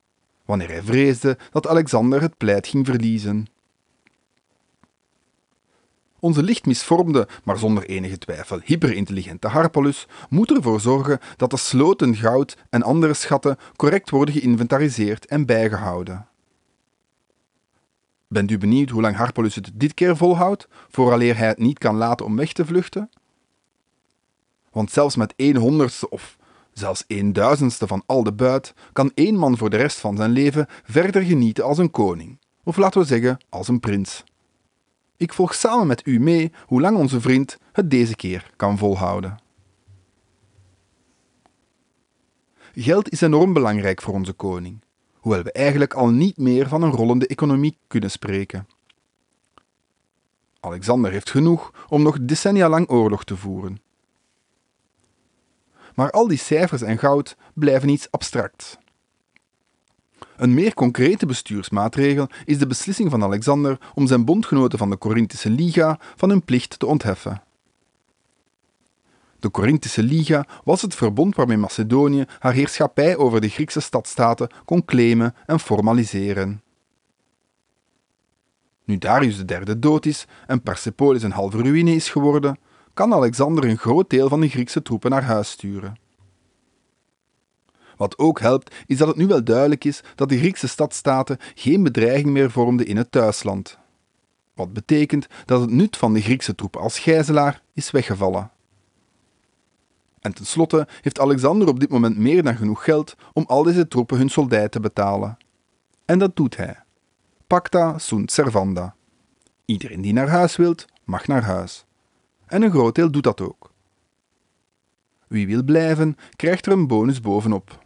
wanneer 0.46 0.68
hij 0.68 0.82
vreesde 0.82 1.38
dat 1.52 1.68
Alexander 1.68 2.22
het 2.22 2.38
pleit 2.38 2.68
ging 2.68 2.86
verliezen. 2.86 3.48
Onze 6.20 6.44
licht 6.44 6.66
misvormde, 6.66 7.28
maar 7.44 7.58
zonder 7.58 7.86
enige 7.86 8.18
twijfel 8.18 8.60
hyperintelligente 8.64 9.48
Harpalus 9.48 10.08
moet 10.30 10.52
ervoor 10.52 10.80
zorgen 10.80 11.20
dat 11.38 11.50
de 11.50 11.58
sloten 11.58 12.16
goud 12.16 12.58
en 12.70 12.84
andere 12.84 13.14
schatten 13.14 13.58
correct 13.76 14.10
worden 14.10 14.34
geïnventariseerd 14.34 15.26
en 15.26 15.46
bijgehouden. 15.46 16.28
Bent 18.28 18.52
u 18.52 18.58
benieuwd 18.58 18.90
hoe 18.90 19.02
lang 19.02 19.16
Harpalus 19.16 19.56
het 19.56 19.72
dit 19.74 19.94
keer 19.94 20.18
volhoudt, 20.18 20.68
vooraleer 20.90 21.38
hij 21.38 21.48
het 21.48 21.58
niet 21.58 21.78
kan 21.78 21.96
laten 21.96 22.26
om 22.26 22.36
weg 22.36 22.54
te 22.54 22.66
vluchten? 22.66 23.10
Want 24.72 24.92
zelfs 24.92 25.16
met 25.16 25.34
een 25.36 25.56
honderdste 25.56 26.10
of 26.10 26.38
zelfs 26.74 27.04
een 27.08 27.34
duizendste 27.34 27.88
van 27.88 28.04
al 28.06 28.24
de 28.24 28.34
buit 28.34 28.74
kan 28.94 29.12
één 29.14 29.36
man 29.36 29.58
voor 29.58 29.70
de 29.70 29.78
rest 29.78 29.98
van 29.98 30.18
zijn 30.18 30.32
leven 30.32 30.68
verder 30.84 31.22
genieten 31.22 31.64
als 31.64 31.78
een 31.78 31.92
koning, 31.92 32.40
of 32.64 32.78
laten 32.78 33.02
we 33.02 33.08
zeggen 33.08 33.38
als 33.50 33.68
een 33.68 33.80
prins. 33.80 34.24
Ik 35.18 35.34
volg 35.34 35.54
samen 35.54 35.88
met 35.88 36.08
u 36.08 36.20
mee 36.20 36.52
hoe 36.66 36.82
lang 36.82 36.98
onze 36.98 37.22
vriend 37.22 37.58
het 37.72 37.92
deze 37.92 38.16
keer 38.16 38.52
kan 38.56 38.78
volhouden. 38.78 39.38
Geld 42.74 43.10
is 43.10 43.22
enorm 43.22 43.54
belangrijk 43.54 44.02
voor 44.02 44.14
onze 44.14 44.34
koning, 44.34 44.82
hoewel 45.26 45.44
we 45.44 45.52
eigenlijk 45.52 45.94
al 45.94 46.10
niet 46.10 46.38
meer 46.38 46.68
van 46.68 46.82
een 46.82 46.92
rollende 46.92 47.28
economie 47.28 47.78
kunnen 47.88 48.12
spreken. 48.12 48.68
Alexander 50.60 51.12
heeft 51.12 51.30
genoeg 51.30 51.86
om 51.90 52.02
nog 52.02 52.18
decennia 52.22 52.70
lang 52.70 52.90
oorlog 52.90 53.24
te 53.24 53.38
voeren. 53.38 53.82
Maar 55.96 56.12
al 56.12 56.28
die 56.28 56.38
cijfers 56.38 56.82
en 56.82 56.98
goud 56.98 57.38
blijven 57.54 57.90
iets 57.90 58.12
abstracts. 58.12 58.78
Een 60.36 60.54
meer 60.54 60.74
concrete 60.74 61.26
bestuursmaatregel 61.26 62.28
is 62.46 62.58
de 62.58 62.68
beslissing 62.68 63.12
van 63.12 63.24
Alexander 63.24 63.80
om 63.94 64.08
zijn 64.08 64.26
bondgenoten 64.26 64.78
van 64.78 64.90
de 64.90 64.98
Corinthische 64.98 65.50
Liga 65.50 66.00
van 66.16 66.30
hun 66.30 66.44
plicht 66.44 66.80
te 66.80 66.86
ontheffen. 66.86 67.42
De 69.46 69.52
Corinthische 69.52 70.04
Liga 70.04 70.46
was 70.64 70.82
het 70.82 70.96
verbond 70.96 71.36
waarmee 71.36 71.58
Macedonië 71.58 72.26
haar 72.40 72.54
heerschappij 72.54 73.18
over 73.18 73.42
de 73.42 73.50
Griekse 73.50 73.80
stadstaten 73.80 74.50
kon 74.66 74.86
claimen 74.86 75.36
en 75.46 75.60
formaliseren. 75.60 76.62
Nu 78.84 78.98
Darius 78.98 79.44
III 79.46 79.80
dood 79.80 80.06
is 80.06 80.26
en 80.48 80.62
Persepolis 80.62 81.24
een 81.24 81.32
halve 81.32 81.62
ruïne 81.62 81.96
is 81.96 82.10
geworden, 82.10 82.60
kan 82.94 83.14
Alexander 83.14 83.64
een 83.64 83.78
groot 83.78 84.10
deel 84.10 84.30
van 84.30 84.42
de 84.42 84.50
Griekse 84.50 84.82
troepen 84.82 85.12
naar 85.12 85.24
huis 85.24 85.50
sturen. 85.50 86.00
Wat 87.98 88.18
ook 88.18 88.40
helpt, 88.40 88.76
is 88.86 88.98
dat 88.98 89.08
het 89.08 89.18
nu 89.18 89.28
wel 89.28 89.44
duidelijk 89.44 89.84
is 89.84 90.04
dat 90.16 90.30
de 90.30 90.38
Griekse 90.38 90.68
stadstaten 90.68 91.38
geen 91.56 91.84
bedreiging 91.84 92.30
meer 92.30 92.52
vormden 92.52 92.88
in 92.88 92.98
het 92.98 93.12
thuisland. 93.12 93.78
Wat 94.54 94.74
betekent 94.74 95.28
dat 95.46 95.62
het 95.62 95.70
nut 95.70 95.98
van 95.98 96.14
de 96.14 96.22
Griekse 96.22 96.56
troepen 96.56 96.82
als 96.82 97.00
gijzelaar 97.00 97.62
is 97.74 97.92
weggevallen. 97.92 98.54
En 100.26 100.34
tenslotte 100.34 100.88
heeft 101.02 101.20
Alexander 101.20 101.68
op 101.68 101.80
dit 101.80 101.90
moment 101.90 102.18
meer 102.18 102.44
dan 102.44 102.56
genoeg 102.56 102.84
geld 102.84 103.16
om 103.34 103.44
al 103.48 103.64
deze 103.64 103.88
troepen 103.88 104.18
hun 104.18 104.30
soldij 104.30 104.70
te 104.70 104.80
betalen. 104.80 105.38
En 106.06 106.20
dat 106.20 106.36
doet 106.36 106.58
hij. 106.58 106.84
Pacta 107.48 107.98
sunt 107.98 108.32
servanda. 108.32 108.96
Iedereen 109.66 110.02
die 110.02 110.14
naar 110.14 110.28
huis 110.28 110.56
wilt, 110.56 110.86
mag 111.04 111.28
naar 111.28 111.44
huis. 111.44 111.86
En 112.46 112.62
een 112.62 112.72
groot 112.72 112.96
deel 112.96 113.12
doet 113.12 113.24
dat 113.24 113.42
ook. 113.42 113.72
Wie 115.28 115.48
wil 115.48 115.64
blijven, 115.64 116.18
krijgt 116.36 116.66
er 116.66 116.72
een 116.72 116.88
bonus 116.88 117.22
bovenop. 117.22 117.86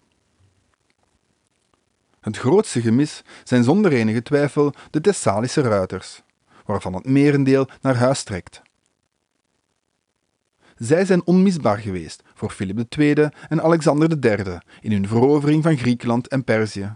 Het 2.19 2.37
grootste 2.37 2.81
gemis 2.81 3.23
zijn 3.43 3.63
zonder 3.63 3.91
enige 3.91 4.21
twijfel 4.21 4.73
de 4.89 5.01
Thessalische 5.01 5.61
ruiters, 5.61 6.21
waarvan 6.65 6.93
het 6.93 7.05
merendeel 7.05 7.67
naar 7.81 7.95
huis 7.95 8.23
trekt. 8.23 8.61
Zij 10.79 11.05
zijn 11.05 11.25
onmisbaar 11.25 11.77
geweest 11.77 12.23
voor 12.39 12.49
Philip 12.49 12.97
II 12.97 13.29
en 13.49 13.61
Alexander 13.61 14.17
III 14.25 14.57
in 14.81 14.91
hun 14.91 15.07
verovering 15.07 15.63
van 15.63 15.77
Griekenland 15.77 16.27
en 16.27 16.43
Perzië. 16.43 16.95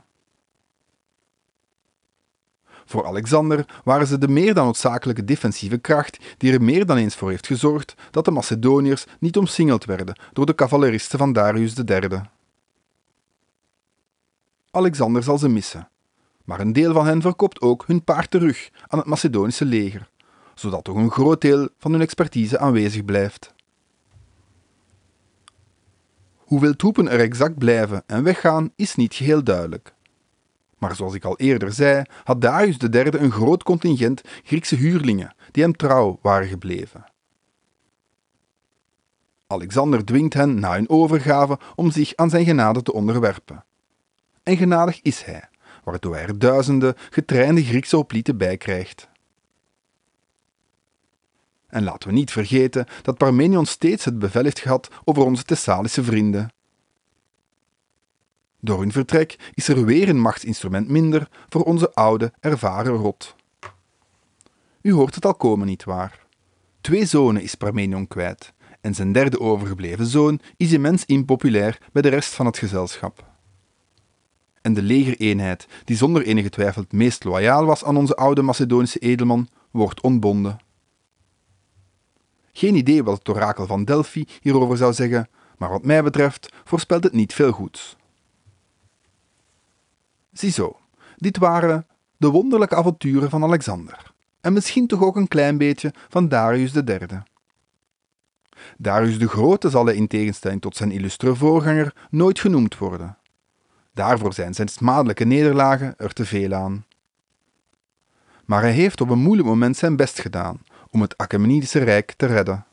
Voor 2.85 3.05
Alexander 3.05 3.65
waren 3.83 4.07
ze 4.07 4.17
de 4.17 4.27
meer 4.27 4.53
dan 4.53 4.65
noodzakelijke 4.65 5.23
defensieve 5.23 5.77
kracht 5.77 6.17
die 6.37 6.53
er 6.53 6.61
meer 6.61 6.85
dan 6.85 6.97
eens 6.97 7.15
voor 7.15 7.29
heeft 7.29 7.47
gezorgd 7.47 7.93
dat 8.11 8.25
de 8.25 8.31
Macedoniërs 8.31 9.05
niet 9.19 9.37
omsingeld 9.37 9.85
werden 9.85 10.19
door 10.33 10.45
de 10.45 10.55
cavaleristen 10.55 11.19
van 11.19 11.33
Darius 11.33 11.75
III. 11.75 12.21
Alexander 14.71 15.23
zal 15.23 15.37
ze 15.37 15.49
missen. 15.49 15.87
Maar 16.45 16.59
een 16.59 16.73
deel 16.73 16.93
van 16.93 17.05
hen 17.05 17.21
verkoopt 17.21 17.61
ook 17.61 17.83
hun 17.87 18.03
paard 18.03 18.31
terug 18.31 18.69
aan 18.87 18.99
het 18.99 19.07
Macedonische 19.07 19.65
leger, 19.65 20.09
zodat 20.53 20.83
toch 20.83 20.95
een 20.95 21.11
groot 21.11 21.41
deel 21.41 21.69
van 21.77 21.91
hun 21.91 22.01
expertise 22.01 22.59
aanwezig 22.59 23.05
blijft. 23.05 23.53
Hoeveel 26.45 26.75
troepen 26.75 27.09
er 27.09 27.19
exact 27.19 27.57
blijven 27.57 28.03
en 28.07 28.23
weggaan 28.23 28.71
is 28.75 28.95
niet 28.95 29.13
geheel 29.13 29.43
duidelijk. 29.43 29.93
Maar 30.77 30.95
zoals 30.95 31.13
ik 31.13 31.23
al 31.23 31.37
eerder 31.37 31.71
zei, 31.73 32.03
had 32.23 32.41
Darius 32.41 32.77
III 32.77 33.09
een 33.11 33.31
groot 33.31 33.63
contingent 33.63 34.21
Griekse 34.43 34.75
huurlingen 34.75 35.35
die 35.51 35.63
hem 35.63 35.75
trouw 35.75 36.19
waren 36.21 36.47
gebleven. 36.47 37.03
Alexander 39.47 40.05
dwingt 40.05 40.33
hen 40.33 40.59
na 40.59 40.73
hun 40.73 40.89
overgave 40.89 41.59
om 41.75 41.91
zich 41.91 42.15
aan 42.15 42.29
zijn 42.29 42.45
genade 42.45 42.81
te 42.81 42.93
onderwerpen 42.93 43.63
en 44.43 44.57
genadig 44.57 45.01
is 45.01 45.23
hij, 45.23 45.49
waardoor 45.83 46.13
hij 46.13 46.23
er 46.23 46.39
duizenden 46.39 46.95
getrainde 47.09 47.63
Griekse 47.63 47.95
hoplieten 47.95 48.37
bij 48.37 48.57
krijgt. 48.57 49.09
En 51.73 51.83
laten 51.83 52.09
we 52.09 52.15
niet 52.15 52.31
vergeten 52.31 52.85
dat 53.01 53.17
Parmenion 53.17 53.65
steeds 53.65 54.05
het 54.05 54.19
bevel 54.19 54.43
heeft 54.43 54.59
gehad 54.59 54.89
over 55.03 55.23
onze 55.23 55.43
Thessalische 55.43 56.03
vrienden. 56.03 56.53
Door 58.59 58.79
hun 58.79 58.91
vertrek 58.91 59.51
is 59.53 59.67
er 59.67 59.85
weer 59.85 60.09
een 60.09 60.19
machtsinstrument 60.19 60.89
minder 60.89 61.27
voor 61.49 61.63
onze 61.63 61.93
oude, 61.93 62.33
ervaren 62.39 62.93
rot. 62.93 63.35
U 64.81 64.93
hoort 64.93 65.15
het 65.15 65.25
al 65.25 65.35
komen, 65.35 65.67
nietwaar? 65.67 66.25
Twee 66.81 67.05
zonen 67.05 67.41
is 67.41 67.55
Parmenion 67.55 68.07
kwijt, 68.07 68.53
en 68.81 68.95
zijn 68.95 69.11
derde 69.11 69.39
overgebleven 69.39 70.05
zoon 70.05 70.39
is 70.57 70.71
immens 70.71 71.05
impopulair 71.05 71.77
bij 71.91 72.01
de 72.01 72.09
rest 72.09 72.33
van 72.33 72.45
het 72.45 72.57
gezelschap 72.57 73.31
en 74.63 74.73
de 74.73 74.81
legereenheid, 74.81 75.67
die 75.83 75.97
zonder 75.97 76.25
enige 76.25 76.49
twijfel 76.49 76.81
het 76.81 76.91
meest 76.91 77.23
loyaal 77.23 77.65
was 77.65 77.83
aan 77.83 77.97
onze 77.97 78.15
oude 78.15 78.41
Macedonische 78.41 78.99
edelman, 78.99 79.47
wordt 79.71 80.01
ontbonden. 80.01 80.57
Geen 82.53 82.75
idee 82.75 83.03
wat 83.03 83.17
het 83.17 83.29
orakel 83.29 83.67
van 83.67 83.83
Delphi 83.83 84.25
hierover 84.41 84.77
zou 84.77 84.93
zeggen, 84.93 85.29
maar 85.57 85.69
wat 85.69 85.85
mij 85.85 86.03
betreft 86.03 86.53
voorspelt 86.63 87.03
het 87.03 87.13
niet 87.13 87.33
veel 87.33 87.51
goeds. 87.51 87.95
Ziezo, 90.31 90.79
dit 91.17 91.37
waren 91.37 91.87
de 92.17 92.29
wonderlijke 92.29 92.75
avonturen 92.75 93.29
van 93.29 93.43
Alexander, 93.43 94.13
en 94.41 94.53
misschien 94.53 94.87
toch 94.87 95.03
ook 95.03 95.15
een 95.15 95.27
klein 95.27 95.57
beetje 95.57 95.93
van 96.09 96.27
Darius 96.27 96.73
III. 96.75 96.99
Darius 98.77 99.19
de 99.19 99.27
Grote 99.27 99.69
zal 99.69 99.87
in 99.87 100.07
tegenstelling 100.07 100.61
tot 100.61 100.75
zijn 100.75 100.91
illustre 100.91 101.35
voorganger 101.35 101.95
nooit 102.09 102.39
genoemd 102.39 102.77
worden. 102.77 103.17
Daarvoor 103.93 104.33
zijn 104.33 104.53
zijn 104.53 104.67
smadelijke 104.67 105.23
nederlagen 105.23 105.93
er 105.97 106.13
te 106.13 106.25
veel 106.25 106.53
aan. 106.53 106.85
Maar 108.45 108.61
hij 108.61 108.71
heeft 108.71 109.01
op 109.01 109.09
een 109.09 109.19
moeilijk 109.19 109.47
moment 109.47 109.77
zijn 109.77 109.95
best 109.95 110.19
gedaan 110.19 110.61
om 110.93 111.01
het 111.01 111.17
Achaemenidische 111.17 111.79
Rijk 111.79 112.11
te 112.11 112.25
redden. 112.25 112.65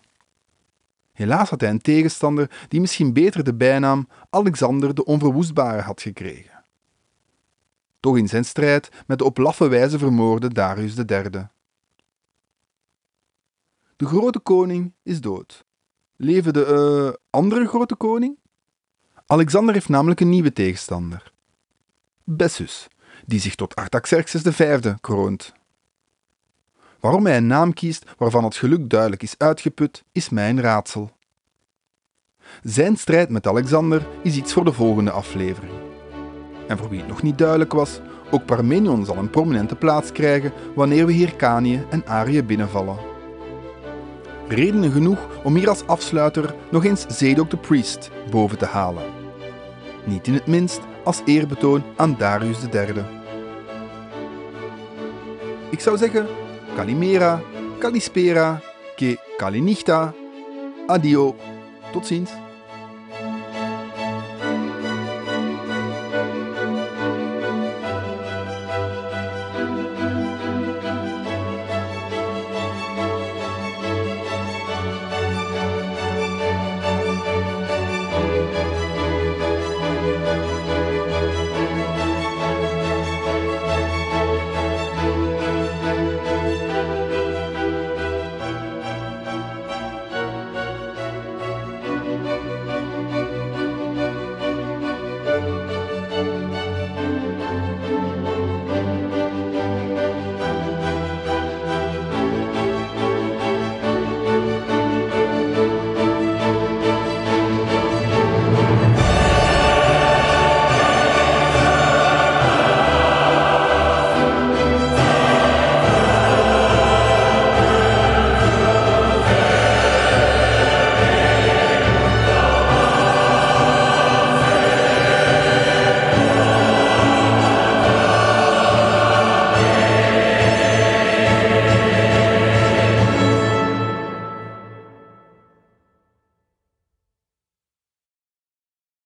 Helaas 1.13 1.51
had 1.51 1.61
hij 1.61 1.71
een 1.71 1.81
tegenstander 1.81 2.67
die 2.69 2.81
misschien 2.81 3.13
beter 3.13 3.45
de 3.45 3.55
bijnaam 3.55 4.09
Alexander 4.31 4.95
de 4.95 5.05
Onverwoestbare 5.05 5.81
had 5.81 6.03
gekregen. 6.03 6.65
Toch 8.01 8.17
in 8.17 8.29
zijn 8.29 8.45
strijd 8.45 8.89
met 9.07 9.19
de 9.19 9.25
op 9.25 9.39
laffe 9.39 9.69
wijze 9.69 9.99
vermoorde 9.99 10.49
Darius 10.49 10.97
III. 10.97 11.49
De 13.97 14.07
grote 14.07 14.39
koning 14.39 14.93
is 15.03 15.21
dood. 15.21 15.65
Leven 16.17 16.53
de 16.53 16.67
uh, 16.67 17.25
andere 17.31 17.67
grote 17.67 17.95
koning? 17.95 18.39
Alexander 19.27 19.75
heeft 19.75 19.89
namelijk 19.89 20.21
een 20.21 20.29
nieuwe 20.29 20.53
tegenstander. 20.53 21.33
Bessus, 22.25 22.89
die 23.27 23.41
zich 23.41 23.55
tot 23.55 23.77
Artaxerxes 23.77 24.43
V 24.43 24.95
kroont. 25.01 25.53
Waarom 27.01 27.27
hij 27.27 27.37
een 27.37 27.47
naam 27.47 27.73
kiest 27.73 28.05
waarvan 28.19 28.45
het 28.45 28.57
geluk 28.57 28.91
duidelijk 28.91 29.23
is 29.23 29.35
uitgeput, 29.39 30.05
is 30.13 30.29
mijn 30.29 30.61
raadsel. 30.61 31.11
Zijn 32.63 32.97
strijd 32.97 33.29
met 33.29 33.47
Alexander 33.47 34.07
is 34.23 34.37
iets 34.37 34.53
voor 34.53 34.65
de 34.65 34.73
volgende 34.73 35.11
aflevering. 35.11 35.73
En 36.69 36.79
voor 36.79 36.89
wie 36.89 36.99
het 36.99 37.09
nog 37.09 37.23
niet 37.23 37.39
duidelijk 37.39 37.73
was, 37.73 38.01
Ook 38.33 38.45
Parmenion 38.45 39.05
zal 39.05 39.17
een 39.17 39.31
prominente 39.31 39.77
plaats 39.77 40.13
krijgen 40.13 40.53
wanneer 40.75 41.07
we 41.07 41.13
Hyrcanië 41.13 41.87
en 41.91 42.07
Arië 42.07 42.43
binnenvallen. 42.43 42.97
Redenen 44.49 44.93
genoeg 44.93 45.19
om 45.45 45.55
hier 45.55 45.69
als 45.69 45.87
afsluiter 45.87 46.55
nog 46.71 46.85
eens 46.85 47.05
Zedok 47.09 47.49
the 47.49 47.57
Priest 47.57 48.11
boven 48.31 48.59
te 48.59 48.67
halen. 48.67 49.05
Niet 50.05 50.27
in 50.27 50.35
het 50.35 50.47
minst 50.47 50.81
als 51.05 51.23
eerbetoon 51.25 51.83
aan 51.97 52.17
Darius 52.19 52.59
III. 52.73 53.05
Ik 55.71 55.81
zou 55.81 55.97
zeggen, 55.97 56.27
Calimera, 56.81 57.43
Calispera, 57.79 58.63
que 58.97 59.19
Kalinichta, 59.39 60.15
adio, 60.89 61.37
tot 61.93 62.07
ziens. 62.09 62.33